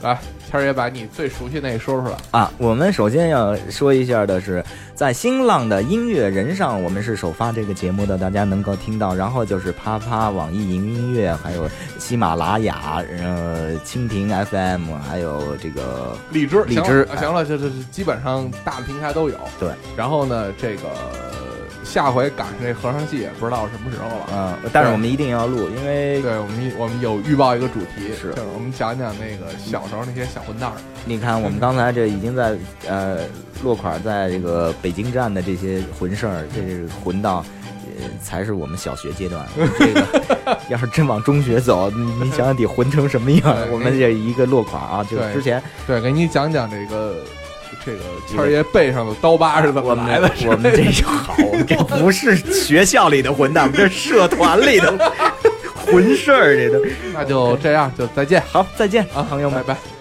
[0.00, 0.16] 来，
[0.48, 2.14] 谦儿爷把你最熟悉那说出来。
[2.30, 4.64] 啊，我们首先要说一下的是，
[4.94, 9.12] 在新浪的音乐人上，我们是首发这个节目的，大家能够听到。
[9.12, 11.66] 然后就是啪啪、网易云音乐，还有
[11.98, 19.36] 喜马拉雅，呃，蜻蜓 FM，还有这个荔枝，荔枝行了，这这这基本上大的平台都有。
[19.58, 20.82] 对，然后呢，这个
[21.84, 24.58] 下回赶上这合唱戏也不知道什么时候了。
[24.62, 30.76] 嗯，但是我们一定要录，因为对我们我们有预报一个主题，是就是我们讲讲那个小时候那些小混蛋儿。
[31.06, 32.54] 你看我们刚才这已经在
[32.86, 33.20] 呃
[33.62, 37.42] 落款在这个北京站的这些混事儿，这是混到。
[38.00, 39.46] 呃，才是我们小学阶段。
[39.78, 43.56] 这个 要是真往中学走，你你想想得混成什么样？
[43.70, 47.16] 我们这一个落款啊，就对之前对，给你讲讲这个
[47.84, 50.30] 这个谦儿爷背上的刀疤是怎么来的？
[50.46, 55.12] 我们这就好，我们这不是学校里的混蛋，我们这是社团里的
[55.74, 59.74] 混事儿，这都那就这样，就再见好，再见啊，朋友们拜。
[59.74, 59.97] 拜。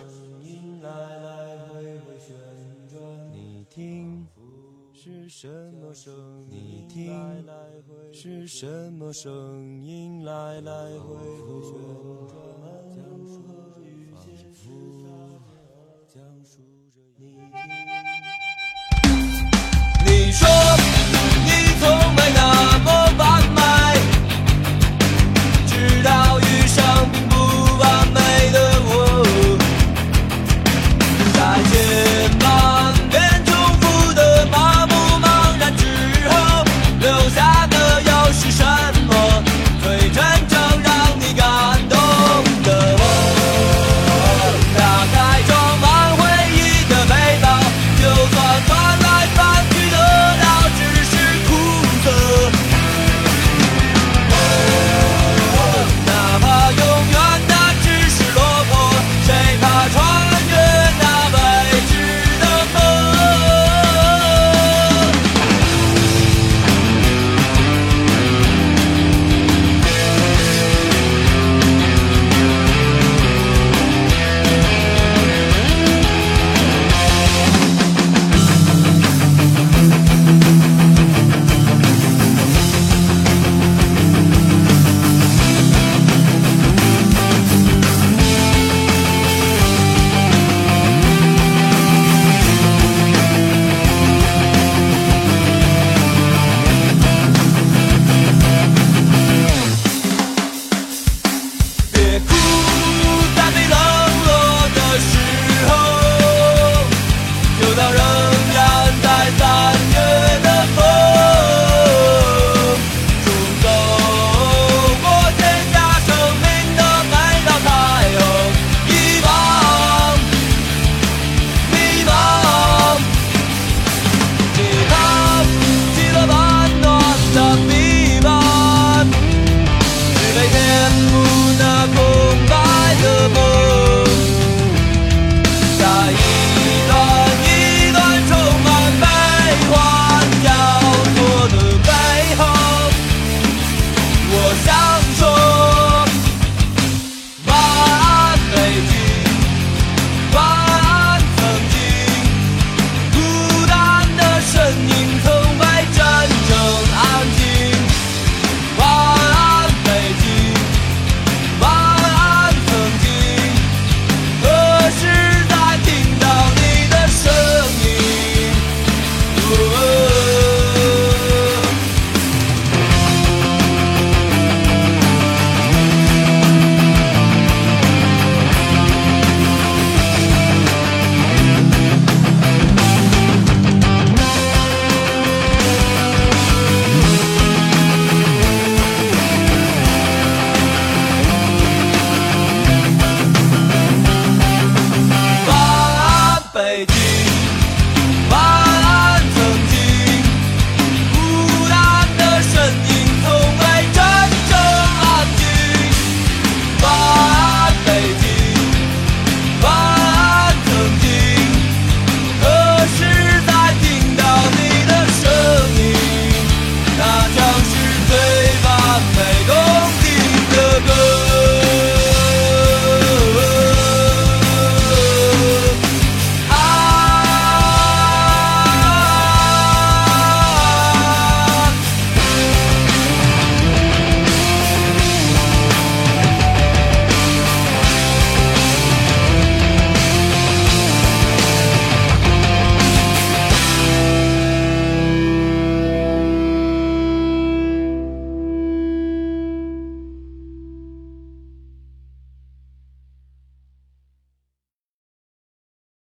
[8.48, 11.61] 什么声音来来回回？
[11.61, 11.76] 旋
[12.30, 12.34] 转
[16.07, 16.57] 将我
[17.18, 17.22] 你。
[20.06, 20.48] 你说